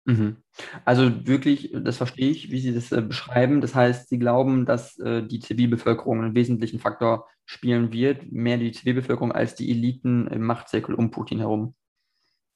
Mhm. 0.06 0.38
Also 0.86 1.28
wirklich, 1.28 1.72
das 1.74 1.98
verstehe 1.98 2.30
ich, 2.30 2.52
wie 2.52 2.60
Sie 2.60 2.74
das 2.74 2.92
äh, 2.92 3.02
beschreiben. 3.02 3.62
Das 3.62 3.76
heißt, 3.76 4.10
Sie 4.10 4.20
glauben, 4.20 4.66
dass 4.66 4.98
äh, 5.00 5.24
die 5.24 5.40
Zivilbevölkerung 5.40 6.24
einen 6.24 6.36
wesentlichen 6.36 6.80
Faktor 6.80 7.28
spielen 7.46 7.92
wird, 7.92 8.32
mehr 8.32 8.58
die 8.58 8.72
Zivilbevölkerung 8.72 9.32
als 9.32 9.56
die 9.56 9.72
Eliten 9.72 10.28
im 10.28 10.44
Machtzirkel 10.44 10.96
um 10.96 11.12
Putin 11.12 11.40
herum, 11.40 11.76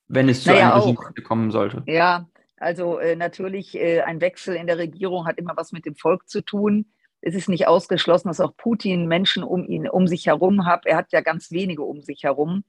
wenn 0.08 0.30
es 0.30 0.44
zu 0.44 0.52
naja, 0.52 0.74
einem 0.74 0.96
Regime 0.96 1.24
kommen 1.24 1.52
sollte. 1.52 1.84
Ja, 1.88 2.28
also 2.58 3.00
äh, 3.00 3.16
natürlich, 3.16 3.76
äh, 3.76 4.02
ein 4.02 4.22
Wechsel 4.22 4.56
in 4.56 4.68
der 4.68 4.78
Regierung 4.78 5.26
hat 5.26 5.38
immer 5.38 5.58
was 5.58 5.72
mit 5.72 5.86
dem 5.86 5.96
Volk 5.96 6.30
zu 6.30 6.42
tun. 6.42 6.86
Es 7.26 7.36
ist 7.36 7.50
nicht 7.50 7.68
ausgeschlossen, 7.68 8.28
dass 8.28 8.40
auch 8.40 8.56
Putin 8.56 9.08
Menschen 9.08 9.44
um 9.44 9.66
ihn, 9.66 9.88
um 9.88 10.08
sich 10.08 10.28
herum 10.28 10.66
hat. 10.66 10.86
Er 10.86 10.98
hat 10.98 11.12
ja 11.12 11.22
ganz 11.22 11.52
wenige 11.52 11.84
um 11.84 12.02
sich 12.02 12.24
herum, 12.24 12.64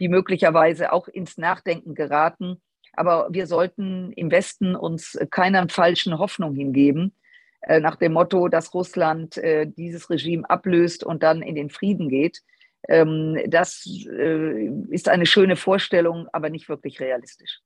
die 0.00 0.08
möglicherweise 0.08 0.92
auch 0.92 1.08
ins 1.08 1.38
Nachdenken 1.38 1.94
geraten 1.94 2.60
aber 2.98 3.28
wir 3.30 3.46
sollten 3.46 4.12
im 4.12 4.30
Westen 4.30 4.74
uns 4.74 5.16
keiner 5.30 5.68
falschen 5.68 6.18
Hoffnung 6.18 6.54
hingeben, 6.56 7.12
äh, 7.60 7.78
nach 7.78 7.96
dem 7.96 8.12
Motto, 8.12 8.48
dass 8.48 8.74
Russland 8.74 9.36
äh, 9.38 9.66
dieses 9.66 10.10
Regime 10.10 10.48
ablöst 10.50 11.04
und 11.04 11.22
dann 11.22 11.40
in 11.40 11.54
den 11.54 11.70
Frieden 11.70 12.08
geht. 12.08 12.42
Ähm, 12.88 13.38
das 13.46 13.86
äh, 13.86 14.68
ist 14.90 15.08
eine 15.08 15.26
schöne 15.26 15.54
Vorstellung, 15.54 16.26
aber 16.32 16.50
nicht 16.50 16.68
wirklich 16.68 16.98
realistisch. 16.98 17.60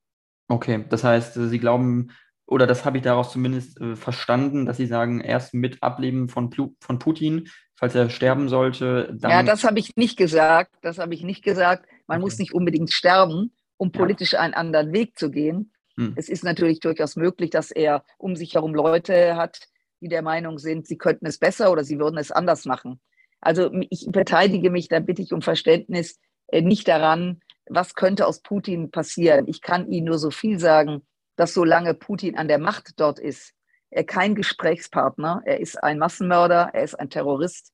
Okay, 0.49 0.85
das 0.91 1.03
heißt, 1.03 1.35
Sie 1.35 1.59
glauben, 1.59 2.11
oder 2.53 2.67
das 2.67 2.85
habe 2.85 2.99
ich 2.99 3.03
daraus 3.03 3.33
zumindest 3.33 3.81
äh, 3.81 3.97
verstanden, 3.97 4.67
dass 4.67 4.77
Sie 4.77 4.87
sagen, 4.87 5.21
erst 5.21 5.55
mit 5.55 5.83
Ableben 5.83 6.29
von, 6.29 6.51
von 6.81 6.99
Putin, 6.99 7.49
falls 7.75 7.95
er 7.95 8.11
sterben 8.11 8.49
sollte, 8.49 9.13
dann. 9.19 9.31
Ja, 9.31 9.43
das 9.43 9.65
habe 9.65 9.79
ich 9.79 9.97
nicht 9.97 10.17
gesagt. 10.17 10.75
Das 10.83 10.99
habe 10.99 11.15
ich 11.15 11.23
nicht 11.23 11.43
gesagt. 11.43 11.87
Man 12.07 12.19
okay. 12.19 12.25
muss 12.25 12.39
nicht 12.39 12.55
unbedingt 12.55 12.93
sterben 12.93 13.53
um 13.83 13.91
politisch 13.91 14.35
einen 14.35 14.55
anderen 14.55 14.93
Weg 14.93 15.19
zu 15.19 15.29
gehen. 15.29 15.73
Hm. 15.97 16.13
Es 16.15 16.29
ist 16.29 16.45
natürlich 16.45 16.79
durchaus 16.79 17.17
möglich, 17.17 17.51
dass 17.51 17.73
er 17.73 18.05
um 18.17 18.37
sich 18.37 18.55
herum 18.55 18.77
Leute 18.77 19.35
hat, 19.35 19.59
die 20.01 20.07
der 20.07 20.23
Meinung 20.23 20.61
sind, 20.61 20.87
sie 20.87 20.97
könnten 20.97 21.27
es 21.27 21.39
besser 21.39 21.73
oder 21.73 21.83
sie 21.83 21.99
würden 21.99 22.17
es 22.17 22.31
anders 22.31 22.65
machen. 22.65 23.01
Also 23.41 23.73
ich 23.91 24.07
beteilige 24.09 24.71
mich, 24.71 24.87
da 24.87 25.01
bitte 25.01 25.21
ich 25.21 25.33
um 25.33 25.43
Verständnis, 25.43 26.21
äh, 26.47 26.63
nicht 26.63 26.87
daran, 26.87 27.41
was 27.69 27.97
könnte 27.97 28.29
aus 28.29 28.41
Putin 28.41 28.93
passieren. 28.93 29.49
Ich 29.49 29.63
kann 29.63 29.91
Ihnen 29.91 30.07
nur 30.07 30.21
so 30.21 30.31
viel 30.31 30.61
sagen, 30.61 31.03
dass 31.43 31.55
solange 31.55 31.95
Putin 31.95 32.37
an 32.37 32.49
der 32.49 32.59
Macht 32.59 32.93
dort 32.97 33.19
ist, 33.19 33.53
er 33.91 34.05
kein 34.05 34.35
Gesprächspartner, 34.35 35.43
er 35.45 35.61
ist 35.61 35.83
ein 35.83 35.99
Massenmörder, 35.99 36.71
er 36.73 36.85
ist 36.85 36.95
ein 36.95 37.11
Terrorist 37.11 37.73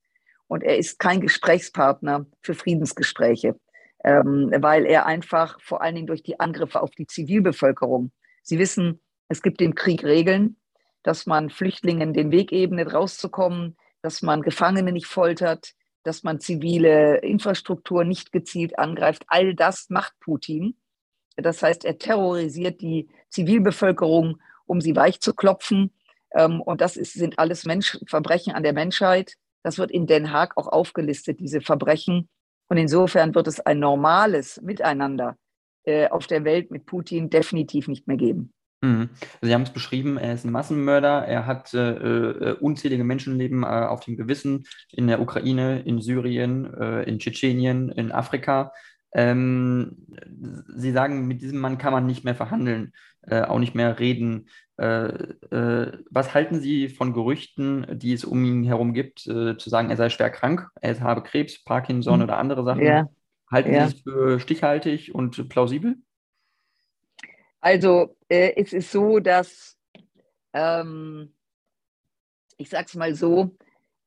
und 0.49 0.65
er 0.65 0.77
ist 0.79 0.99
kein 0.99 1.21
Gesprächspartner 1.21 2.27
für 2.41 2.55
Friedensgespräche 2.55 3.55
ähm, 4.05 4.51
weil 4.61 4.87
er 4.87 5.07
einfach 5.07 5.61
vor 5.61 5.83
allen 5.83 5.95
Dingen 5.95 6.07
durch 6.07 6.23
die 6.23 6.39
Angriffe 6.41 6.81
auf 6.81 6.91
die 6.91 7.07
Zivilbevölkerung, 7.07 8.13
Sie 8.43 8.59
wissen, 8.59 9.01
es 9.29 9.43
gibt 9.43 9.61
im 9.61 9.75
Krieg 9.75 10.05
Regeln, 10.05 10.57
dass 11.03 11.27
man 11.27 11.51
Flüchtlingen 11.51 12.15
den 12.15 12.31
Weg 12.31 12.51
ebnet, 12.51 12.95
rauszukommen, 12.95 13.77
dass 14.01 14.23
man 14.23 14.41
Gefangene 14.41 14.91
nicht 14.91 15.07
foltert, 15.07 15.73
dass 16.03 16.23
man 16.23 16.41
zivile 16.41 17.19
Infrastruktur 17.19 18.05
nicht 18.05 18.33
gezielt 18.33 18.79
angreift. 18.79 19.25
All 19.27 19.55
das 19.55 19.91
macht 19.91 20.15
Putin. 20.21 20.79
Das 21.43 21.63
heißt, 21.63 21.85
er 21.85 21.99
terrorisiert 21.99 22.81
die 22.81 23.09
Zivilbevölkerung, 23.31 24.41
um 24.67 24.81
sie 24.81 24.97
weich 24.97 25.21
zu 25.21 25.35
klopfen. 25.35 25.93
Ähm, 26.35 26.61
und 26.61 26.81
das 26.81 26.97
ist, 26.97 27.15
sind 27.15 27.39
alles 27.39 27.65
Mensch 27.65 27.99
Verbrechen 28.07 28.53
an 28.55 28.63
der 28.63 28.73
Menschheit. 28.73 29.35
Das 29.63 29.79
wird 29.79 29.91
in 29.91 30.07
Den 30.07 30.33
Haag 30.33 30.57
auch 30.57 30.69
aufgelistet, 30.69 31.41
diese 31.41 31.61
Verbrechen. 31.61 32.29
Und 32.69 32.77
insofern 32.77 33.35
wird 33.35 33.49
es 33.49 33.61
ein 33.61 33.79
normales 33.79 34.61
Miteinander 34.63 35.37
äh, 35.85 36.09
auf 36.09 36.27
der 36.27 36.45
Welt 36.45 36.71
mit 36.71 36.87
Putin 36.87 37.31
definitiv 37.31 37.89
nicht 37.89 38.07
mehr 38.07 38.17
geben. 38.17 38.53
Mhm. 38.81 39.09
Sie 39.41 39.55
haben 39.55 39.63
es 39.63 39.73
beschrieben, 39.73 40.19
er 40.19 40.35
ist 40.35 40.45
ein 40.45 40.53
Massenmörder, 40.53 41.25
er 41.25 41.47
hat 41.47 41.75
äh, 41.75 41.91
äh, 41.91 42.53
unzählige 42.61 43.03
Menschenleben 43.05 43.65
äh, 43.65 43.67
auf 43.67 44.01
dem 44.01 44.17
Gewissen 44.17 44.67
in 44.93 45.09
der 45.09 45.21
Ukraine, 45.21 45.81
in 45.81 46.01
Syrien, 46.01 46.73
äh, 46.75 47.03
in 47.03 47.19
Tschetschenien, 47.19 47.91
in 47.91 48.13
Afrika. 48.13 48.73
Ähm, 49.13 50.07
Sie 50.69 50.93
sagen, 50.93 51.27
mit 51.27 51.43
diesem 51.43 51.59
Mann 51.59 51.79
kann 51.79 51.93
man 51.93 52.07
nicht 52.07 52.25
mehr 52.25 52.35
verhandeln, 52.35 52.93
äh, 53.23 53.43
auch 53.43 53.59
nicht 53.59 53.75
mehr 53.75 53.99
reden. 53.99 54.49
Äh, 54.77 55.09
äh, 55.51 55.99
was 56.11 56.35
halten 56.35 56.61
Sie 56.61 56.89
von 56.89 57.13
Gerüchten, 57.13 57.87
die 57.99 58.13
es 58.13 58.25
um 58.25 58.45
ihn 58.45 58.65
herum 58.65 58.93
gibt, 58.93 59.27
äh, 59.27 59.57
zu 59.57 59.71
sagen, 59.71 59.91
er 59.91 59.97
sei 59.97 60.09
schwer 60.09 60.31
krank, 60.31 60.69
er 60.81 61.01
habe 61.01 61.23
Krebs, 61.23 61.63
Parkinson 61.65 62.17
hm. 62.17 62.23
oder 62.23 62.39
andere 62.39 62.65
Sachen? 62.65 62.83
Ja. 62.83 63.09
Halten 63.51 63.73
ja. 63.73 63.89
Sie 63.89 63.97
es 63.97 64.03
für 64.03 64.41
stichhaltig 64.41 65.15
und 65.15 65.49
plausibel? 65.49 65.97
Also 67.61 68.17
äh, 68.29 68.53
es 68.57 68.73
ist 68.73 68.93
so, 68.93 69.19
dass, 69.19 69.77
ähm, 70.53 71.35
ich 72.57 72.69
sage 72.69 72.87
es 72.87 72.95
mal 72.95 73.15
so, 73.15 73.57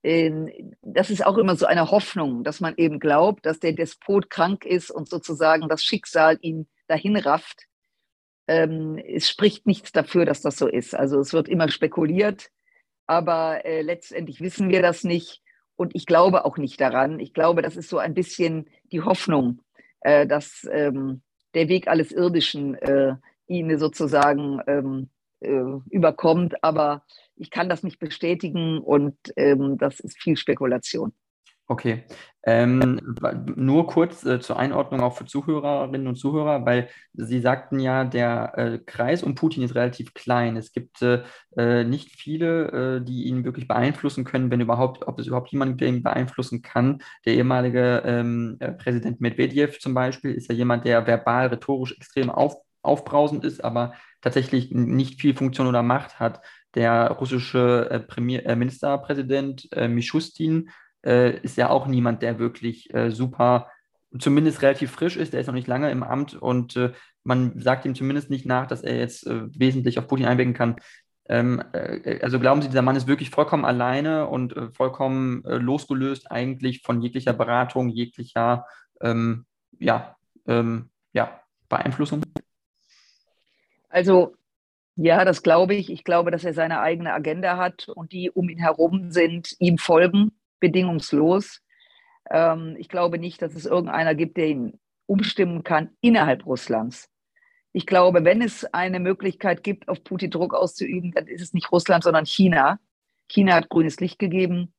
das 0.04 1.12
ist 1.12 1.26
auch 1.26 1.38
immer 1.38 1.56
so 1.56 1.68
eine 1.68 1.92
Hoffnung, 1.92 2.44
dass 2.44 2.60
man 2.60 2.74
eben 2.78 3.00
glaubt, 3.00 3.46
dass 3.46 3.60
der 3.60 3.74
Despot 3.74 4.32
krank 4.32 4.66
ist 4.66 4.90
und 4.90 5.08
sozusagen 5.08 5.70
das 5.70 5.84
Schicksal 5.84 6.40
ihn 6.42 6.68
dahin 6.88 7.18
rafft. 7.18 7.68
Ähm, 8.48 8.98
es 8.98 9.30
spricht 9.30 9.68
nichts 9.68 9.92
dafür, 9.92 10.26
dass 10.26 10.42
das 10.42 10.58
so 10.58 10.68
ist. 10.68 10.96
Also 10.96 11.20
es 11.20 11.34
wird 11.34 11.48
immer 11.48 11.70
spekuliert, 11.70 12.50
aber 13.06 13.64
äh, 13.66 13.82
letztendlich 13.82 14.42
wissen 14.42 14.70
wir 14.70 14.82
das 14.82 15.04
nicht. 15.04 15.42
Und 15.76 15.96
ich 15.96 16.06
glaube 16.06 16.46
auch 16.46 16.58
nicht 16.58 16.82
daran. 16.82 17.20
Ich 17.20 17.34
glaube, 17.34 17.62
das 17.62 17.76
ist 17.76 17.90
so 17.90 17.98
ein 17.98 18.14
bisschen 18.14 18.70
die 18.92 19.02
Hoffnung, 19.02 19.62
äh, 20.02 20.26
dass 20.26 20.68
ähm, 20.72 21.22
der 21.54 21.70
Weg 21.70 21.88
alles 21.88 22.12
Irdischen 22.12 22.76
äh, 22.76 23.16
ihn 23.48 23.78
sozusagen 23.78 24.62
ähm, 24.68 25.10
äh, 25.42 25.80
überkommt. 25.90 26.64
Aber 26.64 27.04
ich 27.42 27.50
kann 27.50 27.70
das 27.70 27.82
nicht 27.84 28.00
bestätigen 28.00 28.80
und 28.80 29.16
ähm, 29.36 29.78
das 29.78 30.00
ist 30.00 30.22
viel 30.22 30.38
Spekulation. 30.38 31.12
Okay. 31.68 32.04
Ähm, 32.44 33.00
nur 33.56 33.88
kurz 33.88 34.26
äh, 34.26 34.42
zur 34.42 34.60
Einordnung 34.60 35.00
auch 35.02 35.16
für 35.16 35.26
Zuhörerinnen 35.26 36.08
und 36.08 36.16
Zuhörer, 36.18 36.66
weil 36.66 36.90
Sie 37.14 37.40
sagten 37.40 37.80
ja, 37.80 38.04
der 38.04 38.58
äh, 38.58 38.80
Kreis 38.80 39.24
um 39.24 39.36
Putin 39.36 39.64
ist 39.64 39.74
relativ 39.74 40.14
klein. 40.14 40.58
Es 40.58 40.74
gibt 40.74 41.02
äh, 41.02 41.24
äh 41.56 41.86
nicht 41.86 42.10
viele, 42.12 42.98
äh, 42.98 43.06
die 43.06 43.24
ihn 43.24 43.46
wirklich 43.46 43.68
beeinflussen 43.70 44.26
können, 44.26 44.52
wenn 44.52 44.60
überhaupt, 44.60 45.08
ob 45.08 45.18
es 45.20 45.28
überhaupt 45.28 45.52
jemanden 45.52 45.76
gibt, 45.76 45.82
der 45.82 45.88
ihn 45.90 46.04
beeinflussen 46.04 46.62
kann. 46.62 47.02
Der 47.26 47.36
ehemalige 47.36 48.04
ähm, 48.06 48.58
äh, 48.60 48.74
Präsident 48.74 49.22
Medvedev 49.22 49.80
zum 49.80 49.94
Beispiel 49.94 50.34
ist 50.34 50.50
ja 50.50 50.56
jemand, 50.56 50.86
der 50.86 51.08
verbal, 51.08 51.48
rhetorisch 51.48 51.96
extrem 51.96 52.30
auf, 52.30 52.56
aufbrausend 52.82 53.46
ist, 53.46 53.64
aber 53.64 53.94
tatsächlich 54.22 54.72
nicht 54.72 55.22
viel 55.22 55.36
Funktion 55.36 55.68
oder 55.68 55.84
Macht 55.84 56.20
hat. 56.20 56.42
Der 56.76 57.10
russische 57.12 57.90
äh, 57.90 58.00
Premier, 58.00 58.46
äh, 58.46 58.56
Ministerpräsident 58.56 59.68
äh, 59.74 59.88
Mishustin 59.88 60.70
äh, 61.06 61.38
ist 61.42 61.58
ja 61.58 61.70
auch 61.70 61.88
niemand, 61.88 62.22
der 62.22 62.40
wirklich 62.40 62.94
äh, 62.94 63.12
super, 63.12 63.70
zumindest 64.18 64.62
relativ 64.62 64.92
frisch 64.92 65.18
ist. 65.18 65.34
Der 65.34 65.42
ist 65.42 65.48
noch 65.48 65.54
nicht 65.54 65.68
lange 65.68 65.92
im 65.92 66.04
Amt 66.04 66.34
und 66.34 66.76
äh, 66.76 66.92
man 67.24 67.60
sagt 67.60 67.86
ihm 67.86 67.96
zumindest 67.96 68.30
nicht 68.30 68.46
nach, 68.46 68.66
dass 68.66 68.82
er 68.82 68.98
jetzt 68.98 69.28
wesentlich 69.28 70.00
auf 70.00 70.08
Putin 70.08 70.26
einwirken 70.26 70.56
kann. 70.56 70.78
Ähm, 71.30 71.62
also 72.24 72.40
glauben 72.40 72.64
Sie, 72.64 72.68
dieser 72.68 72.82
Mann 72.82 72.96
ist 72.96 73.06
wirklich 73.06 73.30
vollkommen 73.30 73.64
alleine 73.64 74.28
und 74.28 74.56
vollkommen 74.74 75.44
losgelöst 75.44 76.32
eigentlich 76.32 76.82
von 76.82 77.00
jeglicher 77.00 77.34
Beratung, 77.34 77.90
jeglicher 77.90 78.66
ähm, 79.02 79.46
ja, 79.80 80.16
ähm, 80.48 80.90
ja, 81.14 81.42
Beeinflussung? 81.70 82.24
Also 83.90 84.36
ja, 84.96 85.26
das 85.26 85.44
glaube 85.44 85.76
ich. 85.76 85.90
Ich 85.90 86.04
glaube, 86.04 86.32
dass 86.32 86.44
er 86.44 86.54
seine 86.54 86.80
eigene 86.80 87.14
Agenda 87.14 87.58
hat 87.58 87.88
und 87.90 88.12
die 88.12 88.30
um 88.30 88.50
ihn 88.50 88.60
herum 88.60 89.12
sind, 89.12 89.56
ihm 89.60 89.78
folgen, 89.78 90.32
bedingungslos. 90.60 91.62
Ähm, 92.30 92.76
ich 92.78 92.90
glaube 92.90 93.18
nicht, 93.18 93.42
dass 93.42 93.56
es 93.56 93.66
irgendeiner 93.66 94.16
gibt, 94.16 94.38
der 94.38 94.48
ihn 94.48 94.80
umstimmen 95.06 95.64
kann 95.64 95.90
innerhalb 96.02 96.46
Russlands. 96.46 97.10
Ich 97.74 97.86
glaube, 97.86 98.26
wenn 98.26 98.42
es 98.42 98.66
eine 98.74 99.00
Möglichkeit 99.00 99.64
gibt, 99.64 99.88
auf 99.88 100.04
Putin 100.04 100.30
Druck 100.30 100.54
auszuüben, 100.54 101.12
dann 101.14 101.28
ist 101.28 101.42
es 101.42 101.54
nicht 101.54 101.72
Russland, 101.72 102.04
sondern 102.04 102.26
China. 102.26 102.80
China 103.30 103.56
hat 103.56 103.70
grünes 103.70 104.00
Licht 104.00 104.20
gegeben 104.20 104.74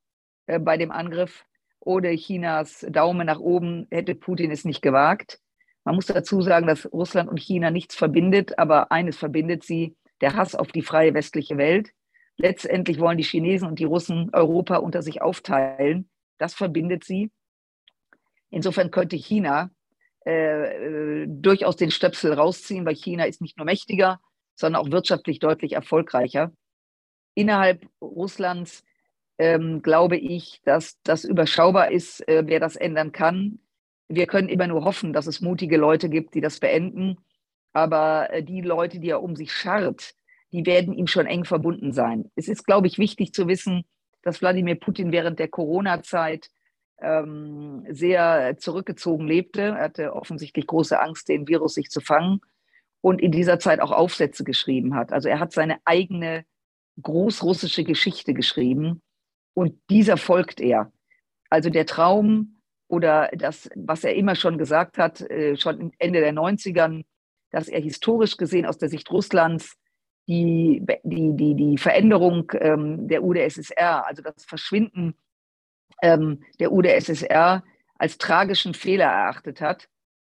äh, 0.46 0.58
bei 0.58 0.76
dem 0.76 0.90
Angriff. 0.90 1.44
Ohne 1.80 2.14
Chinas 2.16 2.86
Daumen 2.90 3.26
nach 3.26 3.40
oben 3.40 3.86
hätte 3.90 4.14
Putin 4.14 4.50
es 4.50 4.64
nicht 4.64 4.82
gewagt. 4.82 5.40
Man 5.84 5.96
muss 5.96 6.06
dazu 6.06 6.42
sagen, 6.42 6.66
dass 6.66 6.90
Russland 6.92 7.28
und 7.28 7.40
China 7.40 7.70
nichts 7.70 7.96
verbindet, 7.96 8.58
aber 8.58 8.92
eines 8.92 9.16
verbindet 9.16 9.64
sie, 9.64 9.96
der 10.22 10.34
Hass 10.34 10.54
auf 10.54 10.68
die 10.68 10.82
freie 10.82 11.12
westliche 11.12 11.58
Welt. 11.58 11.90
Letztendlich 12.38 12.98
wollen 12.98 13.18
die 13.18 13.24
Chinesen 13.24 13.68
und 13.68 13.78
die 13.78 13.84
Russen 13.84 14.30
Europa 14.32 14.76
unter 14.76 15.02
sich 15.02 15.20
aufteilen. 15.20 16.08
Das 16.38 16.54
verbindet 16.54 17.04
sie. 17.04 17.30
Insofern 18.48 18.90
könnte 18.90 19.16
China 19.16 19.70
äh, 20.24 21.26
durchaus 21.28 21.76
den 21.76 21.90
Stöpsel 21.90 22.32
rausziehen, 22.32 22.86
weil 22.86 22.94
China 22.94 23.24
ist 23.24 23.40
nicht 23.40 23.58
nur 23.58 23.66
mächtiger, 23.66 24.20
sondern 24.54 24.82
auch 24.82 24.90
wirtschaftlich 24.90 25.40
deutlich 25.40 25.72
erfolgreicher. 25.72 26.52
Innerhalb 27.34 27.86
Russlands 28.00 28.84
ähm, 29.38 29.82
glaube 29.82 30.16
ich, 30.16 30.60
dass 30.64 31.00
das 31.02 31.24
überschaubar 31.24 31.90
ist, 31.90 32.26
äh, 32.28 32.44
wer 32.46 32.60
das 32.60 32.76
ändern 32.76 33.12
kann. 33.12 33.58
Wir 34.08 34.26
können 34.26 34.48
immer 34.48 34.66
nur 34.66 34.84
hoffen, 34.84 35.12
dass 35.12 35.26
es 35.26 35.40
mutige 35.40 35.78
Leute 35.78 36.08
gibt, 36.08 36.34
die 36.34 36.40
das 36.40 36.60
beenden. 36.60 37.16
Aber 37.72 38.32
äh, 38.32 38.42
die 38.42 38.60
Leute, 38.60 38.98
die 38.98 39.10
er 39.10 39.22
um 39.22 39.36
sich 39.36 39.52
scharrt, 39.52 40.14
die 40.52 40.66
werden 40.66 40.92
ihm 40.92 41.06
schon 41.06 41.26
eng 41.26 41.44
verbunden 41.44 41.92
sein. 41.92 42.30
Es 42.36 42.48
ist, 42.48 42.66
glaube 42.66 42.86
ich, 42.86 42.98
wichtig 42.98 43.32
zu 43.32 43.48
wissen, 43.48 43.84
dass 44.22 44.40
Wladimir 44.40 44.76
Putin 44.76 45.12
während 45.12 45.38
der 45.38 45.48
Corona-Zeit 45.48 46.48
ähm, 47.00 47.84
sehr 47.88 48.56
zurückgezogen 48.58 49.26
lebte. 49.26 49.62
Er 49.62 49.80
hatte 49.80 50.14
offensichtlich 50.14 50.66
große 50.66 51.00
Angst, 51.00 51.28
den 51.28 51.48
Virus 51.48 51.74
sich 51.74 51.90
zu 51.90 52.00
fangen 52.00 52.40
und 53.00 53.20
in 53.20 53.32
dieser 53.32 53.58
Zeit 53.58 53.80
auch 53.80 53.90
Aufsätze 53.90 54.44
geschrieben 54.44 54.94
hat. 54.94 55.12
Also 55.12 55.28
er 55.28 55.40
hat 55.40 55.52
seine 55.52 55.78
eigene 55.84 56.44
großrussische 57.00 57.84
Geschichte 57.84 58.34
geschrieben 58.34 59.02
und 59.54 59.78
dieser 59.90 60.16
folgt 60.16 60.60
er. 60.60 60.92
Also 61.50 61.70
der 61.70 61.86
Traum 61.86 62.60
oder 62.88 63.30
das, 63.32 63.70
was 63.74 64.04
er 64.04 64.14
immer 64.14 64.36
schon 64.36 64.58
gesagt 64.58 64.98
hat, 64.98 65.20
äh, 65.22 65.56
schon 65.56 65.92
Ende 65.98 66.20
der 66.20 66.32
90ern, 66.32 67.04
dass 67.52 67.68
er 67.68 67.80
historisch 67.80 68.36
gesehen 68.36 68.66
aus 68.66 68.78
der 68.78 68.88
Sicht 68.88 69.10
Russlands 69.10 69.76
die, 70.26 70.84
die, 71.02 71.36
die, 71.36 71.54
die 71.54 71.78
Veränderung 71.78 72.50
ähm, 72.60 73.08
der 73.08 73.22
UdSSR, 73.22 74.06
also 74.06 74.22
das 74.22 74.44
Verschwinden 74.44 75.14
ähm, 76.02 76.42
der 76.58 76.72
UdSSR 76.72 77.62
als 77.96 78.18
tragischen 78.18 78.74
Fehler 78.74 79.06
erachtet 79.06 79.60
hat 79.60 79.88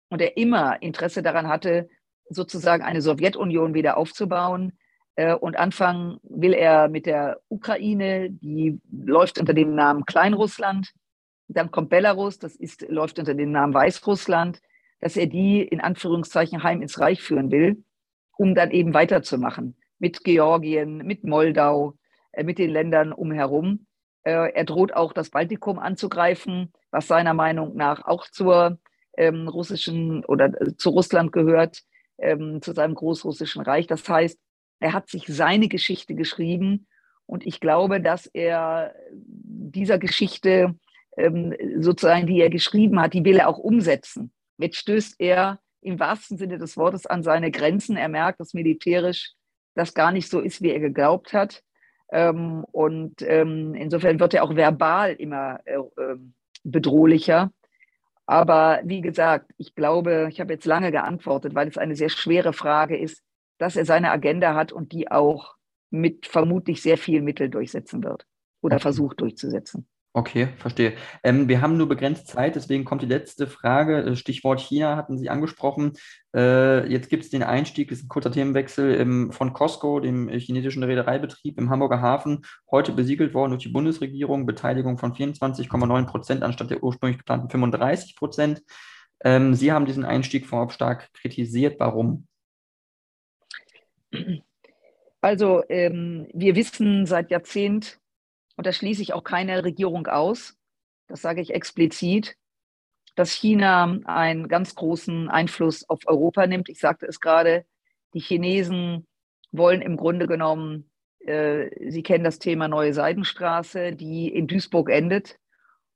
und 0.09 0.21
er 0.21 0.37
immer 0.37 0.81
Interesse 0.81 1.21
daran 1.21 1.47
hatte, 1.47 1.89
sozusagen 2.29 2.83
eine 2.83 3.01
Sowjetunion 3.01 3.73
wieder 3.73 3.97
aufzubauen. 3.97 4.77
Äh, 5.15 5.33
und 5.33 5.57
anfangen 5.57 6.19
will 6.23 6.53
er 6.53 6.89
mit 6.89 7.05
der 7.05 7.39
Ukraine, 7.49 8.29
die 8.29 8.79
läuft 8.91 9.39
unter 9.39 9.53
dem 9.53 9.73
Namen 9.73 10.05
Kleinrussland. 10.05 10.93
Dann 11.47 11.71
kommt 11.71 11.89
Belarus, 11.89 12.39
das 12.39 12.55
ist, 12.55 12.87
läuft 12.89 13.19
unter 13.19 13.33
dem 13.33 13.51
Namen 13.51 13.73
Weißrussland 13.73 14.61
dass 14.99 15.17
er 15.17 15.27
die 15.27 15.61
in 15.61 15.81
Anführungszeichen 15.81 16.63
heim 16.63 16.81
ins 16.81 16.99
Reich 16.99 17.21
führen 17.21 17.51
will, 17.51 17.83
um 18.37 18.55
dann 18.55 18.71
eben 18.71 18.93
weiterzumachen 18.93 19.75
mit 19.99 20.23
Georgien, 20.23 20.97
mit 20.97 21.23
Moldau, 21.23 21.95
äh, 22.31 22.43
mit 22.43 22.59
den 22.59 22.69
Ländern 22.69 23.11
umherum. 23.13 23.85
Äh, 24.23 24.51
er 24.53 24.63
droht 24.63 24.93
auch 24.93 25.13
das 25.13 25.29
Baltikum 25.29 25.79
anzugreifen, 25.79 26.71
was 26.91 27.07
seiner 27.07 27.33
Meinung 27.33 27.75
nach 27.75 28.05
auch 28.05 28.27
zur 28.29 28.79
ähm, 29.17 29.47
russischen 29.47 30.23
oder 30.25 30.61
äh, 30.61 30.75
zu 30.75 30.89
Russland 30.89 31.31
gehört, 31.31 31.81
ähm, 32.19 32.61
zu 32.61 32.73
seinem 32.73 32.95
großrussischen 32.95 33.61
Reich. 33.61 33.87
Das 33.87 34.07
heißt, 34.07 34.39
er 34.79 34.93
hat 34.93 35.09
sich 35.09 35.25
seine 35.27 35.67
Geschichte 35.67 36.13
geschrieben 36.13 36.87
und 37.25 37.45
ich 37.45 37.59
glaube, 37.59 37.99
dass 37.99 38.27
er 38.27 38.93
dieser 39.11 39.97
Geschichte 39.97 40.75
ähm, 41.17 41.53
sozusagen, 41.79 42.27
die 42.27 42.39
er 42.39 42.49
geschrieben 42.49 43.01
hat, 43.01 43.13
die 43.13 43.25
will 43.25 43.37
er 43.37 43.49
auch 43.49 43.57
umsetzen. 43.57 44.31
Jetzt 44.57 44.77
stößt 44.77 45.15
er 45.19 45.59
im 45.81 45.99
wahrsten 45.99 46.37
Sinne 46.37 46.57
des 46.57 46.77
Wortes 46.77 47.05
an 47.05 47.23
seine 47.23 47.51
Grenzen. 47.51 47.97
Er 47.97 48.09
merkt, 48.09 48.39
dass 48.39 48.53
militärisch 48.53 49.33
das 49.75 49.93
gar 49.93 50.11
nicht 50.11 50.29
so 50.29 50.39
ist, 50.39 50.61
wie 50.61 50.71
er 50.71 50.79
geglaubt 50.79 51.33
hat. 51.33 51.63
Ähm, 52.11 52.65
und 52.71 53.21
ähm, 53.21 53.75
insofern 53.75 54.19
wird 54.19 54.33
er 54.33 54.43
auch 54.43 54.55
verbal 54.55 55.13
immer 55.13 55.59
äh, 55.65 55.77
ähm, 55.99 56.33
bedrohlicher. 56.63 57.51
Aber 58.25 58.81
wie 58.83 59.01
gesagt, 59.01 59.51
ich 59.57 59.75
glaube, 59.75 60.27
ich 60.29 60.39
habe 60.39 60.53
jetzt 60.53 60.65
lange 60.65 60.91
geantwortet, 60.91 61.55
weil 61.55 61.67
es 61.67 61.77
eine 61.77 61.95
sehr 61.95 62.09
schwere 62.09 62.53
Frage 62.53 62.97
ist, 62.97 63.23
dass 63.57 63.75
er 63.75 63.85
seine 63.85 64.11
Agenda 64.11 64.53
hat 64.53 64.71
und 64.71 64.91
die 64.91 65.09
auch 65.09 65.55
mit 65.89 66.25
vermutlich 66.27 66.81
sehr 66.81 66.97
vielen 66.97 67.23
Mitteln 67.23 67.51
durchsetzen 67.51 68.03
wird 68.03 68.25
oder 68.61 68.79
versucht 68.79 69.21
durchzusetzen. 69.21 69.87
Okay, 70.17 70.47
verstehe. 70.57 70.93
Ähm, 71.21 71.47
wir 71.47 71.61
haben 71.61 71.77
nur 71.77 71.87
begrenzt 71.87 72.25
Zeit, 72.25 72.55
deswegen 72.55 72.85
kommt 72.85 73.03
die 73.03 73.05
letzte 73.05 73.45
Frage. 73.45 73.99
Äh, 73.99 74.15
Stichwort 74.15 74.59
China 74.59 74.95
hatten 74.95 75.15
Sie 75.15 75.29
angesprochen. 75.29 75.93
Äh, 76.35 76.91
jetzt 76.91 77.11
gibt 77.11 77.23
es 77.23 77.29
den 77.29 77.43
Einstieg, 77.43 77.89
das 77.89 77.99
ist 77.99 78.05
ein 78.05 78.07
kurzer 78.07 78.31
Themenwechsel 78.31 78.95
im, 78.95 79.31
von 79.31 79.53
Costco, 79.53 79.99
dem 79.99 80.27
chinesischen 80.29 80.81
Reedereibetrieb 80.81 81.59
im 81.59 81.69
Hamburger 81.69 82.01
Hafen, 82.01 82.41
heute 82.71 82.93
besiegelt 82.93 83.35
worden 83.35 83.51
durch 83.51 83.61
die 83.61 83.69
Bundesregierung, 83.69 84.47
Beteiligung 84.47 84.97
von 84.97 85.13
24,9 85.13 86.07
Prozent 86.07 86.41
anstatt 86.41 86.71
der 86.71 86.81
ursprünglich 86.81 87.19
geplanten 87.19 87.51
35 87.51 88.15
Prozent. 88.15 88.63
Ähm, 89.23 89.53
Sie 89.53 89.71
haben 89.71 89.85
diesen 89.85 90.03
Einstieg 90.03 90.47
vorab 90.47 90.71
stark 90.71 91.13
kritisiert. 91.13 91.79
Warum? 91.79 92.25
Also 95.21 95.61
ähm, 95.69 96.27
wir 96.33 96.55
wissen 96.55 97.05
seit 97.05 97.29
Jahrzehnten, 97.29 97.99
und 98.57 98.65
da 98.65 98.73
schließe 98.73 99.01
ich 99.01 99.13
auch 99.13 99.23
keine 99.23 99.63
Regierung 99.63 100.07
aus, 100.07 100.57
das 101.07 101.21
sage 101.21 101.41
ich 101.41 101.53
explizit, 101.53 102.35
dass 103.15 103.31
China 103.31 103.99
einen 104.05 104.47
ganz 104.47 104.75
großen 104.75 105.29
Einfluss 105.29 105.89
auf 105.89 106.01
Europa 106.05 106.45
nimmt. 106.45 106.69
Ich 106.69 106.79
sagte 106.79 107.07
es 107.07 107.19
gerade, 107.19 107.65
die 108.13 108.19
Chinesen 108.19 109.07
wollen 109.51 109.81
im 109.81 109.97
Grunde 109.97 110.27
genommen, 110.27 110.91
äh, 111.25 111.69
Sie 111.89 112.03
kennen 112.03 112.23
das 112.23 112.39
Thema 112.39 112.67
Neue 112.67 112.93
Seidenstraße, 112.93 113.93
die 113.93 114.27
in 114.27 114.47
Duisburg 114.47 114.89
endet. 114.89 115.39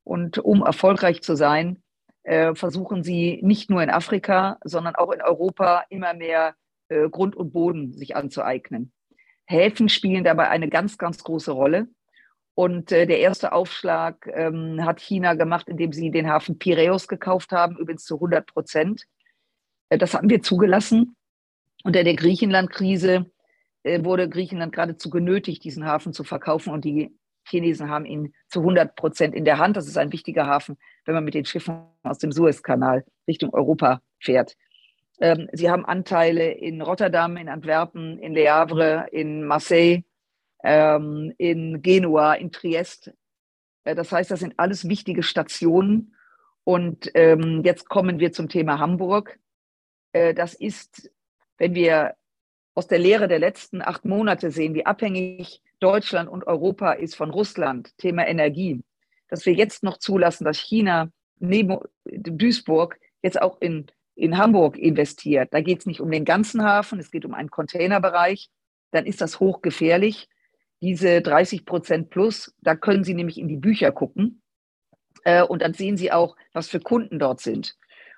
Und 0.04 0.38
um 0.38 0.62
erfolgreich 0.62 1.22
zu 1.22 1.36
sein, 1.36 1.82
äh, 2.24 2.54
versuchen 2.54 3.04
sie 3.04 3.40
nicht 3.42 3.70
nur 3.70 3.82
in 3.82 3.90
Afrika, 3.90 4.58
sondern 4.64 4.96
auch 4.96 5.12
in 5.12 5.22
Europa 5.22 5.84
immer 5.90 6.14
mehr 6.14 6.54
äh, 6.88 7.08
Grund 7.08 7.36
und 7.36 7.52
Boden 7.52 7.92
sich 7.92 8.16
anzueignen. 8.16 8.92
Häfen 9.44 9.88
spielen 9.88 10.24
dabei 10.24 10.48
eine 10.48 10.68
ganz, 10.68 10.98
ganz 10.98 11.22
große 11.22 11.52
Rolle. 11.52 11.88
Und 12.54 12.92
äh, 12.92 13.06
der 13.06 13.20
erste 13.20 13.52
Aufschlag 13.52 14.28
ähm, 14.32 14.84
hat 14.84 15.00
China 15.00 15.34
gemacht, 15.34 15.68
indem 15.68 15.92
sie 15.92 16.10
den 16.10 16.28
Hafen 16.28 16.58
Piräus 16.58 17.08
gekauft 17.08 17.52
haben, 17.52 17.76
übrigens 17.78 18.04
zu 18.04 18.16
100 18.16 18.46
Prozent. 18.46 19.06
Äh, 19.88 19.98
das 19.98 20.14
haben 20.14 20.28
wir 20.28 20.42
zugelassen. 20.42 21.16
Unter 21.82 22.04
der 22.04 22.14
Griechenland-Krise 22.14 23.30
äh, 23.84 24.04
wurde 24.04 24.28
Griechenland 24.28 24.72
geradezu 24.72 25.08
genötigt, 25.08 25.64
diesen 25.64 25.86
Hafen 25.86 26.12
zu 26.12 26.24
verkaufen. 26.24 26.72
Und 26.72 26.84
die 26.84 27.16
Chinesen 27.44 27.88
haben 27.88 28.04
ihn 28.04 28.34
zu 28.48 28.60
100 28.60 28.96
Prozent 28.96 29.34
in 29.34 29.44
der 29.44 29.58
Hand. 29.58 29.76
Das 29.76 29.88
ist 29.88 29.96
ein 29.96 30.12
wichtiger 30.12 30.46
Hafen, 30.46 30.76
wenn 31.06 31.14
man 31.14 31.24
mit 31.24 31.34
den 31.34 31.46
Schiffen 31.46 31.84
aus 32.02 32.18
dem 32.18 32.32
Suezkanal 32.32 33.04
Richtung 33.26 33.52
Europa 33.54 34.02
fährt. 34.20 34.56
Ähm, 35.20 35.48
sie 35.52 35.70
haben 35.70 35.84
Anteile 35.84 36.50
in 36.52 36.82
Rotterdam, 36.82 37.36
in 37.36 37.48
Antwerpen, 37.48 38.18
in 38.18 38.34
Le 38.34 38.50
Havre, 38.50 39.06
in 39.10 39.44
Marseille, 39.44 40.02
ähm, 40.62 41.32
in 41.38 41.82
Genua, 41.82 42.34
in 42.34 42.52
Triest. 42.52 43.12
Äh, 43.84 43.94
das 43.94 44.12
heißt, 44.12 44.30
das 44.30 44.40
sind 44.40 44.54
alles 44.58 44.88
wichtige 44.88 45.22
Stationen. 45.22 46.14
Und 46.64 47.10
ähm, 47.14 47.62
jetzt 47.64 47.88
kommen 47.88 48.20
wir 48.20 48.32
zum 48.32 48.48
Thema 48.48 48.78
Hamburg. 48.78 49.38
Äh, 50.12 50.34
das 50.34 50.54
ist, 50.54 51.10
wenn 51.58 51.74
wir 51.74 52.14
aus 52.74 52.86
der 52.86 52.98
Lehre 52.98 53.28
der 53.28 53.38
letzten 53.38 53.82
acht 53.82 54.04
Monate 54.04 54.50
sehen, 54.50 54.74
wie 54.74 54.86
abhängig 54.86 55.62
Deutschland 55.80 56.28
und 56.28 56.46
Europa 56.46 56.92
ist 56.92 57.16
von 57.16 57.30
Russland, 57.30 57.96
Thema 57.98 58.26
Energie, 58.26 58.82
dass 59.28 59.44
wir 59.44 59.52
jetzt 59.52 59.82
noch 59.82 59.98
zulassen, 59.98 60.44
dass 60.44 60.58
China 60.58 61.10
neben 61.38 61.78
Duisburg 62.04 62.98
jetzt 63.22 63.42
auch 63.42 63.60
in, 63.60 63.86
in 64.14 64.38
Hamburg 64.38 64.78
investiert. 64.78 65.52
Da 65.52 65.60
geht 65.60 65.80
es 65.80 65.86
nicht 65.86 66.00
um 66.00 66.10
den 66.10 66.24
ganzen 66.24 66.62
Hafen, 66.62 67.00
es 67.00 67.10
geht 67.10 67.24
um 67.24 67.34
einen 67.34 67.50
Containerbereich. 67.50 68.48
Dann 68.92 69.06
ist 69.06 69.20
das 69.20 69.40
hochgefährlich 69.40 70.28
diese 70.82 71.22
30 71.22 71.64
Prozent 71.64 72.10
plus, 72.10 72.54
da 72.60 72.74
können 72.74 73.04
Sie 73.04 73.14
nämlich 73.14 73.38
in 73.38 73.48
die 73.48 73.56
Bücher 73.56 73.92
gucken 73.92 74.42
äh, 75.24 75.42
und 75.42 75.62
dann 75.62 75.74
sehen 75.74 75.96
Sie 75.96 76.12
auch, 76.12 76.36
was 76.52 76.68
für 76.68 76.80
Kunden 76.80 77.18
dort 77.18 77.40
sind. 77.40 77.76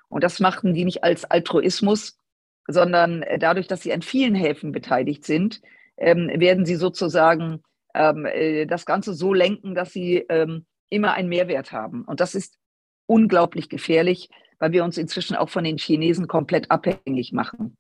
Und 0.09 0.24
das 0.24 0.40
machten 0.40 0.74
die 0.74 0.85
nicht 0.85 1.05
als 1.05 1.24
Altruismus, 1.24 2.18
sondern 2.66 3.22
äh, 3.22 3.38
dadurch, 3.38 3.66
dass 3.66 3.83
sie 3.83 3.92
an 3.92 4.03
vielen 4.03 4.35
Häfen 4.35 4.72
beteiligt 4.72 5.24
sind, 5.24 5.61
ähm, 5.96 6.31
werden 6.35 6.64
sie 6.64 6.77
sozusagen 6.77 7.62
ähm, 7.94 8.27
äh, 8.27 8.66
das 8.66 8.87
Ganze 8.87 9.14
so 9.14 9.35
lenken, 9.35 9.74
dass 9.74 9.92
sie 9.92 10.24
ähm, 10.29 10.66
immer 10.88 11.12
einen 11.12 11.29
Mehrwert 11.29 11.72
haben. 11.72 12.05
Und 12.05 12.20
das 12.20 12.35
ist 12.35 12.59
unglaublich 13.07 13.68
gefährlich, 13.68 14.31
weil 14.59 14.72
wir 14.72 14.85
uns 14.85 14.98
inzwischen 14.98 15.37
auch 15.37 15.50
von 15.50 15.64
den 15.64 15.79
Chinesen 15.79 16.27
komplett 16.27 16.70
abhängig 16.70 17.33
machen. 17.33 17.77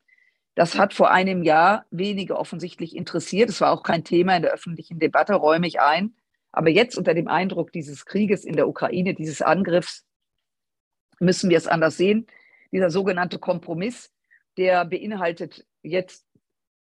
Das 0.54 0.78
hat 0.78 0.94
vor 0.94 1.10
einem 1.10 1.42
Jahr 1.42 1.84
wenige 1.90 2.36
offensichtlich 2.36 2.94
interessiert. 2.94 3.48
Es 3.48 3.60
war 3.60 3.72
auch 3.72 3.82
kein 3.82 4.04
Thema 4.04 4.36
in 4.36 4.42
der 4.42 4.52
öffentlichen 4.52 4.98
Debatte, 4.98 5.34
räume 5.34 5.66
ich 5.66 5.80
ein. 5.80 6.14
Aber 6.52 6.70
jetzt 6.70 6.96
unter 6.96 7.14
dem 7.14 7.26
Eindruck 7.26 7.72
dieses 7.72 8.06
Krieges 8.06 8.44
in 8.44 8.54
der 8.54 8.68
Ukraine, 8.68 9.14
dieses 9.14 9.42
Angriffs, 9.42 10.04
müssen 11.18 11.50
wir 11.50 11.58
es 11.58 11.66
anders 11.66 11.96
sehen. 11.96 12.26
Dieser 12.70 12.90
sogenannte 12.90 13.40
Kompromiss, 13.40 14.12
der 14.56 14.84
beinhaltet 14.84 15.66
jetzt, 15.82 16.24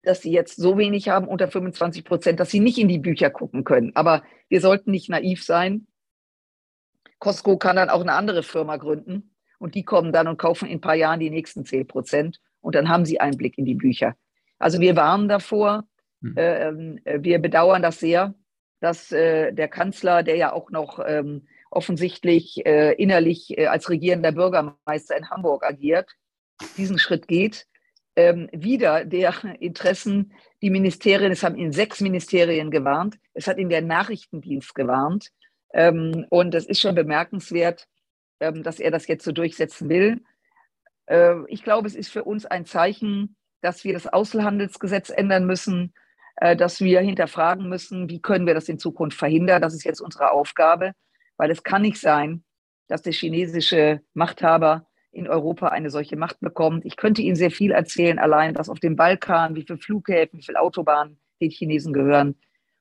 dass 0.02 0.22
sie 0.22 0.30
jetzt 0.30 0.56
so 0.56 0.78
wenig 0.78 1.08
haben, 1.08 1.26
unter 1.26 1.48
25 1.48 2.04
Prozent, 2.04 2.38
dass 2.38 2.50
sie 2.50 2.60
nicht 2.60 2.78
in 2.78 2.86
die 2.86 2.98
Bücher 2.98 3.30
gucken 3.30 3.64
können. 3.64 3.90
Aber 3.96 4.22
wir 4.48 4.60
sollten 4.60 4.92
nicht 4.92 5.08
naiv 5.08 5.42
sein. 5.44 5.88
Costco 7.18 7.56
kann 7.56 7.74
dann 7.74 7.90
auch 7.90 8.02
eine 8.02 8.12
andere 8.12 8.44
Firma 8.44 8.76
gründen 8.76 9.34
und 9.58 9.74
die 9.74 9.84
kommen 9.84 10.12
dann 10.12 10.28
und 10.28 10.38
kaufen 10.38 10.68
in 10.68 10.78
ein 10.78 10.80
paar 10.80 10.94
Jahren 10.94 11.18
die 11.18 11.30
nächsten 11.30 11.64
10 11.64 11.88
Prozent 11.88 12.40
und 12.66 12.74
dann 12.74 12.88
haben 12.88 13.04
sie 13.04 13.20
Einblick 13.20 13.56
in 13.58 13.64
die 13.64 13.76
Bücher. 13.76 14.16
Also 14.58 14.80
wir 14.80 14.96
warnen 14.96 15.28
davor. 15.28 15.84
Mhm. 16.20 16.36
Äh, 16.36 17.22
wir 17.22 17.38
bedauern 17.38 17.80
das 17.80 18.00
sehr, 18.00 18.34
dass 18.80 19.12
äh, 19.12 19.52
der 19.52 19.68
Kanzler, 19.68 20.24
der 20.24 20.34
ja 20.34 20.52
auch 20.52 20.70
noch 20.70 20.98
ähm, 21.06 21.46
offensichtlich 21.70 22.66
äh, 22.66 22.92
innerlich 22.94 23.56
äh, 23.56 23.66
als 23.66 23.88
regierender 23.88 24.32
Bürgermeister 24.32 25.16
in 25.16 25.30
Hamburg 25.30 25.64
agiert, 25.64 26.10
diesen 26.76 26.98
Schritt 26.98 27.28
geht. 27.28 27.68
Ähm, 28.16 28.48
wieder 28.50 29.04
der 29.04 29.32
Interessen, 29.60 30.32
die 30.60 30.70
Ministerien, 30.70 31.30
es 31.30 31.44
haben 31.44 31.54
in 31.54 31.70
sechs 31.70 32.00
Ministerien 32.00 32.72
gewarnt, 32.72 33.16
es 33.32 33.46
hat 33.46 33.58
in 33.58 33.68
der 33.68 33.82
Nachrichtendienst 33.82 34.74
gewarnt. 34.74 35.28
Ähm, 35.72 36.26
und 36.30 36.52
es 36.52 36.66
ist 36.66 36.80
schon 36.80 36.96
bemerkenswert, 36.96 37.86
ähm, 38.40 38.64
dass 38.64 38.80
er 38.80 38.90
das 38.90 39.06
jetzt 39.06 39.24
so 39.24 39.30
durchsetzen 39.30 39.88
will. 39.88 40.20
Äh, 41.06 41.36
ich 41.48 41.62
glaube, 41.62 41.88
es 41.88 41.94
ist 41.94 42.10
für 42.10 42.24
uns 42.24 42.46
ein 42.46 42.66
Zeichen, 42.66 43.36
dass 43.60 43.84
wir 43.84 43.92
das 43.92 44.06
Außenhandelsgesetz 44.06 45.10
ändern 45.10 45.46
müssen, 45.46 45.94
äh, 46.36 46.56
dass 46.56 46.80
wir 46.80 47.00
hinterfragen 47.00 47.68
müssen, 47.68 48.08
wie 48.08 48.20
können 48.20 48.46
wir 48.46 48.54
das 48.54 48.68
in 48.68 48.78
Zukunft 48.78 49.18
verhindern. 49.18 49.62
Das 49.62 49.74
ist 49.74 49.84
jetzt 49.84 50.00
unsere 50.00 50.30
Aufgabe, 50.30 50.92
weil 51.36 51.50
es 51.50 51.62
kann 51.62 51.82
nicht 51.82 52.00
sein, 52.00 52.44
dass 52.88 53.02
der 53.02 53.12
chinesische 53.12 54.00
Machthaber 54.14 54.86
in 55.12 55.28
Europa 55.28 55.68
eine 55.68 55.90
solche 55.90 56.16
Macht 56.16 56.40
bekommt. 56.40 56.84
Ich 56.84 56.96
könnte 56.96 57.22
Ihnen 57.22 57.36
sehr 57.36 57.50
viel 57.50 57.72
erzählen, 57.72 58.18
allein 58.18 58.54
was 58.54 58.68
auf 58.68 58.80
dem 58.80 58.96
Balkan, 58.96 59.54
wie 59.54 59.62
viele 59.62 59.78
Flughäfen, 59.78 60.38
wie 60.38 60.44
viele 60.44 60.60
Autobahnen 60.60 61.18
den 61.40 61.50
Chinesen 61.50 61.92
gehören. 61.92 62.36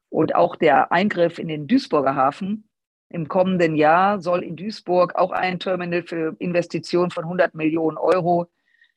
Und 0.10 0.36
auch 0.36 0.56
der 0.56 0.92
Eingriff 0.92 1.40
in 1.40 1.48
den 1.48 1.68
Duisburger 1.68 2.16
Hafen, 2.16 2.70
im 3.10 3.28
kommenden 3.28 3.76
Jahr 3.76 4.20
soll 4.20 4.44
in 4.44 4.56
Duisburg 4.56 5.16
auch 5.16 5.32
ein 5.32 5.60
Terminal 5.60 6.04
für 6.04 6.36
Investitionen 6.40 7.12
von 7.12 7.24
100 7.24 7.54
Millionen 7.56 7.98
Euro 7.98 8.48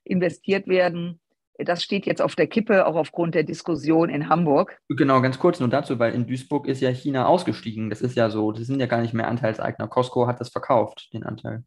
investiert 0.05 0.67
werden. 0.67 1.21
Das 1.59 1.83
steht 1.83 2.07
jetzt 2.07 2.23
auf 2.23 2.37
der 2.37 2.47
Kippe, 2.47 2.87
auch 2.87 2.95
aufgrund 2.95 3.35
der 3.35 3.43
Diskussion 3.43 4.09
in 4.09 4.29
Hamburg. 4.29 4.79
Genau, 4.89 5.21
ganz 5.21 5.39
kurz 5.39 5.59
nur 5.59 5.69
dazu, 5.69 5.99
weil 5.99 6.15
in 6.15 6.27
Duisburg 6.27 6.69
ist 6.69 6.81
ja 6.81 6.91
China 6.91 7.27
ausgestiegen. 7.27 7.91
Das 7.91 8.01
ist 8.01 8.17
ja 8.17 8.31
so, 8.31 8.53
das 8.53 8.67
sind 8.67 8.79
ja 8.79 8.87
gar 8.87 9.01
nicht 9.01 9.13
mehr 9.13 9.27
Anteilseigner. 9.27 9.89
Costco 9.89 10.29
hat 10.29 10.41
das 10.41 10.51
verkauft, 10.51 11.11
den 11.13 11.25
Anteil. 11.25 11.65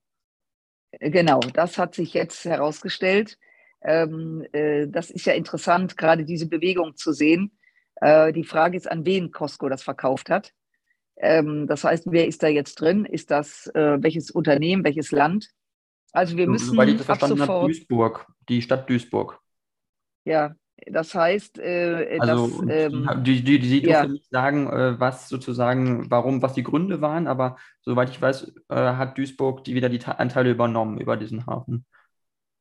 Genau, 0.99 1.39
das 1.39 1.77
hat 1.77 1.93
sich 1.93 2.13
jetzt 2.13 2.45
herausgestellt. 2.45 3.38
Ähm, 3.82 4.45
äh, 4.54 4.88
das 4.88 5.10
ist 5.10 5.25
ja 5.25 5.34
interessant, 5.34 5.97
gerade 5.97 6.23
diese 6.23 6.47
Bewegung 6.47 6.95
zu 6.95 7.12
sehen. 7.12 7.58
Äh, 7.95 8.32
die 8.32 8.43
Frage 8.43 8.77
ist, 8.77 8.89
an 8.89 9.06
wen 9.06 9.32
Costco 9.32 9.67
das 9.67 9.84
verkauft 9.84 10.30
hat. 10.30 10.54
Ähm, 11.17 11.67
das 11.67 11.84
heißt, 11.84 12.06
wer 12.10 12.28
ist 12.28 12.43
da 12.43 12.47
jetzt 12.47 12.76
drin? 12.76 13.06
Ist 13.06 13.32
das 13.32 13.67
äh, 13.74 14.02
welches 14.02 14.32
Unternehmen, 14.32 14.84
welches 14.84 15.12
Land? 15.12 15.50
Also 16.13 16.36
wir 16.36 16.47
müssen 16.47 16.76
Weil 16.78 16.89
ich 16.89 16.97
das 16.97 17.06
verstanden 17.06 17.38
sofort, 17.38 17.63
habe, 17.63 17.67
Duisburg, 17.67 18.28
die 18.50 18.62
Stadt 18.62 18.89
Duisburg. 18.89 19.39
Ja, 20.26 20.56
das 20.88 21.13
heißt, 21.13 21.60
äh, 21.60 22.17
also 22.19 22.63
dass, 22.63 22.76
ähm, 22.76 23.10
die, 23.24 23.43
die, 23.43 23.60
die, 23.60 23.82
die 23.82 23.88
ja. 23.88 24.06
nicht 24.06 24.30
sagen, 24.30 24.67
äh, 24.67 25.00
was 25.00 25.30
sozusagen, 25.30 26.10
warum, 26.10 26.41
was 26.41 26.54
die 26.54 26.63
Gründe 26.63 27.02
waren, 27.02 27.28
aber 27.28 27.58
soweit 27.82 28.10
ich 28.10 28.21
weiß, 28.21 28.52
äh, 28.69 28.76
hat 28.76 29.17
Duisburg 29.17 29.63
die 29.63 29.76
wieder 29.76 29.89
die 29.89 30.04
Anteile 30.04 30.52
übernommen 30.52 31.00
über 31.00 31.17
diesen 31.17 31.45
Hafen. 31.45 31.86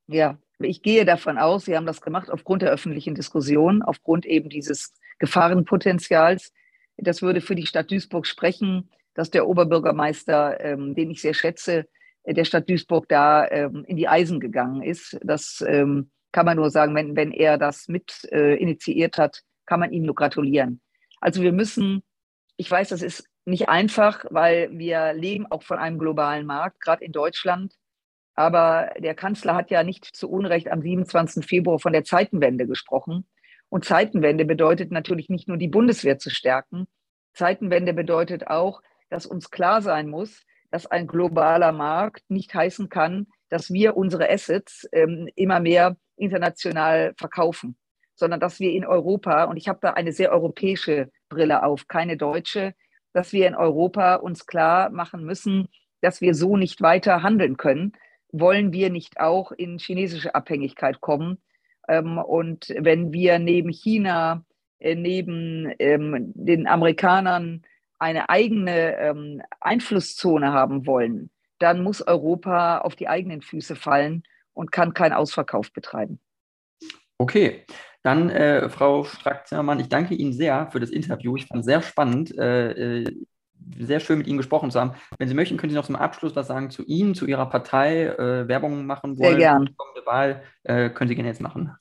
Ja, 0.07 0.39
ich 0.59 0.83
gehe 0.83 1.05
davon 1.05 1.39
aus, 1.39 1.65
Sie 1.65 1.77
haben 1.77 1.87
das 1.87 2.01
gemacht 2.01 2.31
aufgrund 2.31 2.63
der 2.63 2.71
öffentlichen 2.71 3.15
Diskussion, 3.15 3.83
aufgrund 3.83 4.27
eben 4.27 4.51
dieses 4.51 4.93
Gefahrenpotenzials, 5.19 6.53
das 7.03 7.23
würde 7.23 7.41
für 7.41 7.55
die 7.55 7.67
Stadt 7.67 7.91
Duisburg 7.91 8.27
sprechen, 8.27 8.91
dass 9.15 9.31
der 9.31 9.49
Oberbürgermeister, 9.49 10.61
ähm, 10.61 10.95
den 10.95 11.11
ich 11.11 11.21
sehr 11.21 11.35
schätze, 11.35 11.87
äh, 12.23 12.35
der 12.35 12.45
Stadt 12.45 12.69
Duisburg 12.69 13.09
da 13.09 13.47
ähm, 13.49 13.85
in 13.87 13.97
die 13.97 14.09
Eisen 14.09 14.41
gegangen 14.41 14.83
ist. 14.83 15.19
Das 15.23 15.65
ähm, 15.67 16.11
kann 16.33 16.47
man 16.47 16.57
nur 16.57 16.71
sagen, 16.71 16.95
wenn, 16.95 17.17
wenn 17.17 17.33
er 17.33 17.59
das 17.59 17.89
mit 17.89 18.29
äh, 18.31 18.55
initiiert 18.57 19.19
hat, 19.19 19.43
kann 19.67 19.81
man 19.81 19.93
ihm 19.93 20.05
nur 20.05 20.15
gratulieren. 20.15 20.81
Also 21.21 21.43
wir 21.43 21.53
müssen, 21.53 22.03
ich 22.57 22.71
weiß, 22.71 22.89
das 22.91 23.03
ist 23.03 23.27
nicht 23.45 23.69
einfach, 23.69 24.25
weil 24.31 24.71
wir 24.73 25.13
leben 25.13 25.47
auch 25.47 25.63
von 25.63 25.79
einem 25.79 25.99
globalen 25.99 26.47
Markt, 26.47 26.81
gerade 26.81 27.05
in 27.05 27.13
Deutschland. 27.13 27.75
Aber 28.35 28.93
der 28.99 29.15
Kanzler 29.15 29.55
hat 29.55 29.71
ja 29.71 29.83
nicht 29.83 30.05
zu 30.05 30.31
Unrecht 30.31 30.71
am 30.71 30.83
27. 30.83 31.45
Februar 31.45 31.79
von 31.79 31.93
der 31.93 32.05
Zeitenwende 32.05 32.67
gesprochen. 32.67 33.27
Und 33.71 33.85
Zeitenwende 33.85 34.45
bedeutet 34.45 34.91
natürlich 34.91 35.31
nicht 35.31 35.49
nur 35.49 35.57
die 35.57 35.69
Bundeswehr 35.69 36.19
zu 36.19 36.29
stärken. 36.29 36.87
Zeitenwende 37.33 37.95
bedeutet 37.95 38.49
auch, 38.49 38.83
dass 39.09 39.27
uns 39.27 39.51
klar 39.51 39.81
sein 39.81 40.09
muss, 40.09 40.45
dass 40.71 40.87
ein 40.87 41.07
globaler 41.07 41.73
Markt 41.73 42.29
nicht 42.29 42.53
heißen 42.53 42.89
kann, 42.89 43.29
dass 43.49 43.73
wir 43.73 43.97
unsere 43.97 44.29
Assets 44.29 44.89
ähm, 44.93 45.29
immer 45.35 45.61
mehr 45.61 45.97
international 46.17 47.15
verkaufen, 47.17 47.77
sondern 48.15 48.41
dass 48.41 48.61
wir 48.61 48.73
in 48.73 48.85
Europa, 48.85 49.45
und 49.45 49.57
ich 49.57 49.69
habe 49.69 49.79
da 49.83 49.91
eine 49.91 50.13
sehr 50.13 50.33
europäische 50.33 51.11
Brille 51.29 51.63
auf, 51.63 51.89
keine 51.89 52.17
deutsche, 52.17 52.75
dass 53.13 53.33
wir 53.33 53.47
in 53.47 53.55
Europa 53.55 54.17
uns 54.17 54.47
klar 54.47 54.91
machen 54.91 55.25
müssen, 55.25 55.69
dass 56.01 56.21
wir 56.21 56.35
so 56.35 56.57
nicht 56.57 56.83
weiter 56.83 57.23
handeln 57.23 57.57
können. 57.57 57.93
Wollen 58.33 58.73
wir 58.73 58.91
nicht 58.91 59.19
auch 59.19 59.51
in 59.53 59.79
chinesische 59.79 60.35
Abhängigkeit 60.35 61.01
kommen? 61.01 61.39
Ähm, 61.89 62.19
und 62.19 62.75
wenn 62.79 63.13
wir 63.13 63.39
neben 63.39 63.71
China, 63.71 64.45
äh, 64.79 64.95
neben 64.95 65.73
ähm, 65.79 66.33
den 66.35 66.67
Amerikanern 66.67 67.63
eine 67.99 68.29
eigene 68.29 68.97
ähm, 68.97 69.43
Einflusszone 69.61 70.53
haben 70.53 70.87
wollen, 70.87 71.31
dann 71.59 71.83
muss 71.83 72.01
Europa 72.01 72.79
auf 72.79 72.97
die 72.97 73.09
eigenen 73.09 73.43
Füße 73.43 73.77
fallen 73.77 74.23
und 74.55 74.73
kann 74.73 74.95
keinen 74.95 75.13
Ausverkauf 75.13 75.73
betreiben. 75.73 76.19
Okay, 77.19 77.67
dann 78.03 78.31
äh, 78.31 78.71
Frau 78.71 79.05
Strack-Zimmermann, 79.05 79.81
ich 79.81 79.91
danke 79.91 80.15
Ihnen 80.15 80.33
sehr 80.33 80.71
für 80.73 80.81
das 80.81 80.89
Interview. 80.89 81.37
Ich 81.37 81.47
fand 81.47 81.61
es 81.61 81.67
sehr 81.67 81.83
spannend, 81.83 82.37
äh, 82.39 83.03
äh, 83.03 83.15
sehr 83.79 84.01
schön 84.01 84.19
mit 84.19 84.27
Ihnen 84.27 84.39
gesprochen 84.39 84.71
zu 84.71 84.81
haben. 84.81 84.93
Wenn 85.19 85.29
Sie 85.29 85.35
möchten, 85.35 85.57
können 85.57 85.71
Sie 85.71 85.77
noch 85.77 85.87
zum 85.87 85.97
Abschluss 85.97 86.37
was 86.37 86.47
sagen 86.47 86.71
zu 86.71 86.85
Ihnen, 86.85 87.15
zu 87.15 87.27
Ihrer 87.27 87.47
Partei, 87.47 88.07
äh, 88.07 88.49
Werbung 88.49 88.87
machen 88.87 89.19
wollen. 89.19 89.31
Sehr 89.31 89.39
gern. 89.39 89.67
Die 89.67 89.75
kommende 89.75 90.07
Wahl 90.07 90.43
äh, 90.65 90.91
können 90.91 91.09
Sie 91.09 91.15
gerne 91.15 91.29
jetzt 91.29 91.41
machen. 91.41 91.73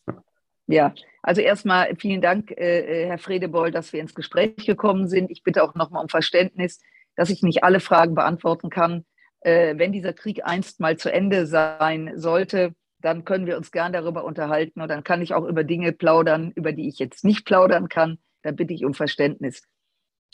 Ja, 0.68 0.94
also 1.24 1.42
erstmal 1.42 1.96
vielen 1.96 2.22
Dank, 2.22 2.52
äh, 2.52 3.08
Herr 3.08 3.18
Fredebold, 3.18 3.74
dass 3.74 3.92
wir 3.92 4.00
ins 4.00 4.14
Gespräch 4.14 4.56
gekommen 4.58 5.08
sind. 5.08 5.32
Ich 5.32 5.44
bitte 5.44 5.64
auch 5.64 5.76
nochmal 5.76 6.04
um 6.04 6.10
Verständnis, 6.10 6.80
dass 7.16 7.30
ich 7.30 7.42
nicht 7.42 7.64
alle 7.64 7.80
Fragen 7.80 8.16
beantworten 8.16 8.70
kann. 8.70 9.06
wenn 9.42 9.94
dieser 9.94 10.12
Krieg 10.12 10.42
einst 10.44 10.82
mal 10.82 10.98
zu 10.98 11.10
Ende 11.10 11.46
sein 11.48 12.12
sollte, 12.16 12.74
dann 13.02 13.24
können 13.24 13.46
wir 13.46 13.56
uns 13.56 13.72
gern 13.72 13.94
darüber 13.94 14.26
unterhalten 14.26 14.82
und 14.82 14.90
dann 14.90 15.04
kann 15.04 15.22
ich 15.22 15.34
auch 15.34 15.46
über 15.46 15.64
Dinge 15.64 15.94
plaudern, 15.94 16.52
über 16.56 16.74
die 16.74 16.90
ich 16.90 17.00
jetzt 17.00 17.24
nicht 17.24 17.46
plaudern 17.46 17.88
kann. 17.88 18.20
Da 18.42 18.52
bitte 18.52 18.74
ich 18.74 18.84
um 18.84 18.94
Verständnis. 18.94 19.64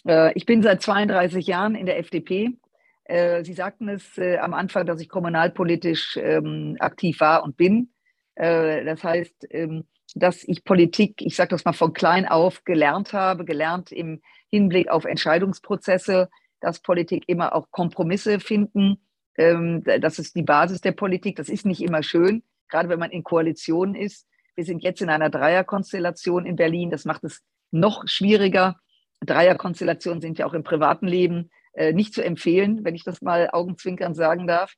Äh, 0.07 0.33
ich 0.33 0.45
bin 0.45 0.61
seit 0.61 0.81
32 0.81 1.47
Jahren 1.47 1.75
in 1.75 1.85
der 1.85 1.99
FDP. 1.99 2.57
Äh, 3.05 3.43
Sie 3.43 3.53
sagten 3.53 3.89
es 3.89 4.17
äh, 4.17 4.37
am 4.37 4.53
Anfang, 4.53 4.85
dass 4.85 5.01
ich 5.01 5.09
kommunalpolitisch 5.09 6.17
ähm, 6.17 6.75
aktiv 6.79 7.19
war 7.19 7.43
und 7.43 7.57
bin. 7.57 7.91
Das 8.37 9.01
heißt, 9.01 9.47
ähm, 9.51 9.85
dass 10.13 10.43
ich 10.43 10.65
Politik, 10.65 11.21
ich 11.21 11.37
sage 11.37 11.51
das 11.51 11.63
mal 11.63 11.71
von 11.71 11.93
klein 11.93 12.27
auf, 12.27 12.65
gelernt 12.65 13.13
habe, 13.13 13.45
gelernt 13.45 13.93
im 13.93 14.21
Hinblick 14.49 14.89
auf 14.89 15.05
Entscheidungsprozesse, 15.05 16.29
dass 16.59 16.81
Politik 16.81 17.23
immer 17.27 17.55
auch 17.55 17.71
Kompromisse 17.71 18.41
finden. 18.41 18.97
Ähm, 19.37 19.85
das 19.85 20.19
ist 20.19 20.35
die 20.35 20.43
Basis 20.43 20.81
der 20.81 20.91
Politik. 20.91 21.37
Das 21.37 21.47
ist 21.47 21.65
nicht 21.65 21.81
immer 21.81 22.03
schön 22.03 22.43
gerade 22.69 22.89
wenn 22.89 22.99
man 22.99 23.11
in 23.11 23.23
Koalitionen 23.23 23.95
ist. 23.95 24.27
Wir 24.55 24.65
sind 24.65 24.83
jetzt 24.83 25.01
in 25.01 25.09
einer 25.09 25.29
Dreierkonstellation 25.29 26.45
in 26.45 26.55
Berlin. 26.55 26.89
Das 26.89 27.05
macht 27.05 27.23
es 27.23 27.41
noch 27.71 28.07
schwieriger. 28.07 28.79
Dreierkonstellationen 29.21 30.21
sind 30.21 30.37
ja 30.37 30.45
auch 30.45 30.53
im 30.53 30.63
privaten 30.63 31.07
Leben 31.07 31.49
äh, 31.73 31.93
nicht 31.93 32.13
zu 32.13 32.23
empfehlen, 32.23 32.83
wenn 32.83 32.95
ich 32.95 33.03
das 33.03 33.21
mal 33.21 33.49
augenzwinkern 33.51 34.13
sagen 34.13 34.47
darf. 34.47 34.73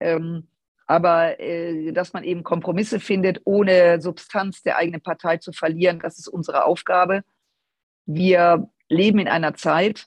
Ähm, 0.00 0.48
aber 0.86 1.40
äh, 1.40 1.92
dass 1.92 2.12
man 2.12 2.24
eben 2.24 2.42
Kompromisse 2.42 3.00
findet, 3.00 3.40
ohne 3.44 4.00
Substanz 4.00 4.62
der 4.62 4.76
eigenen 4.76 5.00
Partei 5.00 5.38
zu 5.38 5.52
verlieren, 5.52 6.00
das 6.00 6.18
ist 6.18 6.28
unsere 6.28 6.64
Aufgabe. 6.64 7.22
Wir 8.06 8.68
leben 8.88 9.18
in 9.18 9.28
einer 9.28 9.54
Zeit, 9.54 10.06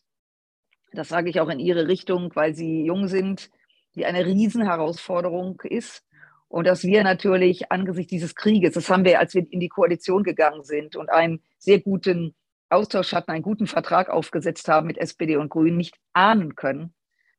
das 0.93 1.09
sage 1.09 1.29
ich 1.29 1.39
auch 1.39 1.49
in 1.49 1.59
Ihre 1.59 1.87
Richtung, 1.87 2.31
weil 2.35 2.53
Sie 2.53 2.85
jung 2.85 3.07
sind, 3.07 3.49
die 3.95 4.05
eine 4.05 4.25
Riesenherausforderung 4.25 5.61
ist. 5.63 6.03
Und 6.47 6.65
dass 6.65 6.83
wir 6.83 7.03
natürlich 7.03 7.71
angesichts 7.71 8.11
dieses 8.11 8.35
Krieges, 8.35 8.73
das 8.73 8.89
haben 8.89 9.03
wir, 9.03 9.19
als 9.19 9.33
wir 9.33 9.45
in 9.49 9.59
die 9.59 9.67
Koalition 9.67 10.23
gegangen 10.23 10.63
sind 10.63 10.95
und 10.95 11.09
einen 11.09 11.41
sehr 11.57 11.81
guten 11.81 12.35
Austausch 12.69 13.13
hatten, 13.13 13.31
einen 13.31 13.43
guten 13.43 13.67
Vertrag 13.67 14.09
aufgesetzt 14.09 14.67
haben 14.67 14.87
mit 14.87 14.97
SPD 14.97 15.37
und 15.37 15.49
Grünen, 15.49 15.77
nicht 15.77 15.95
ahnen 16.13 16.55
können, 16.55 16.93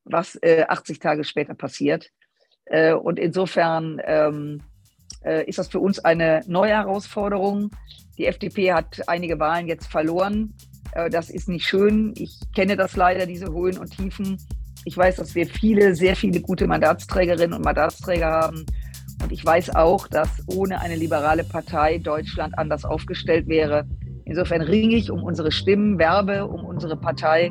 was 0.05 0.37
äh, 0.43 0.64
80 0.68 0.99
Tage 0.99 1.24
später 1.24 1.55
passiert. 1.55 2.11
Äh, 2.64 2.95
und 2.95 3.18
insofern 3.18 4.01
ähm, 4.05 4.62
äh, 5.24 5.45
ist 5.47 5.59
das 5.59 5.68
für 5.68 5.81
uns 5.81 5.99
eine 5.99 6.43
neue 6.47 6.72
Herausforderung. 6.72 7.70
Die 8.16 8.26
FDP 8.26 8.72
hat 8.72 9.09
einige 9.09 9.39
Wahlen 9.39 9.68
jetzt 9.68 9.87
verloren. 9.87 10.55
Äh, 10.93 11.11
das 11.11 11.31
ist 11.31 11.49
nicht 11.49 11.66
schön. 11.66 12.14
Ich 12.16 12.41
kenne 12.55 12.76
das 12.76 12.97
leider, 12.97 13.26
diese 13.26 13.47
Höhen 13.47 13.79
und 13.79 13.97
Tiefen. 13.97 14.39
Ich 14.85 14.97
weiß, 14.97 15.16
dass 15.16 15.35
wir 15.35 15.47
viele, 15.47 15.95
sehr 15.95 16.16
viele 16.16 16.41
gute 16.41 16.66
Mandatsträgerinnen 16.66 17.55
und 17.55 17.64
Mandatsträger 17.64 18.26
haben 18.26 18.64
und 19.22 19.33
ich 19.33 19.45
weiß 19.45 19.74
auch, 19.74 20.09
dass 20.09 20.43
ohne 20.47 20.81
eine 20.81 20.97
liberale 20.97 21.45
Partei 21.45 21.99
Deutschland 21.99 22.57
anders 22.57 22.85
aufgestellt 22.85 23.49
wäre. 23.49 23.87
Insofern 24.29 24.61
ringe 24.61 24.97
ich 24.97 25.11
um 25.11 25.22
unsere 25.22 25.51
Stimmen, 25.51 25.99
werbe 25.99 26.47
um 26.47 26.64
unsere 26.64 26.97
Partei 26.97 27.51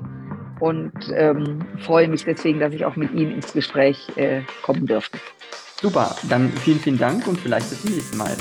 und 0.60 0.94
ähm, 1.14 1.60
freue 1.80 2.08
mich 2.08 2.24
deswegen, 2.24 2.60
dass 2.60 2.74
ich 2.74 2.86
auch 2.86 2.96
mit 2.96 3.12
Ihnen 3.14 3.32
ins 3.32 3.54
Gespräch 3.54 4.08
äh, 4.16 4.42
kommen 4.62 4.86
dürfte. 4.86 5.18
Super, 5.82 6.16
dann 6.30 6.50
vielen, 6.50 6.80
vielen 6.80 6.98
Dank 6.98 7.28
und 7.28 7.40
vielleicht 7.40 7.70
bis 7.70 7.82
zum 7.82 7.92
nächsten 7.92 8.18
Mal. 8.18 8.36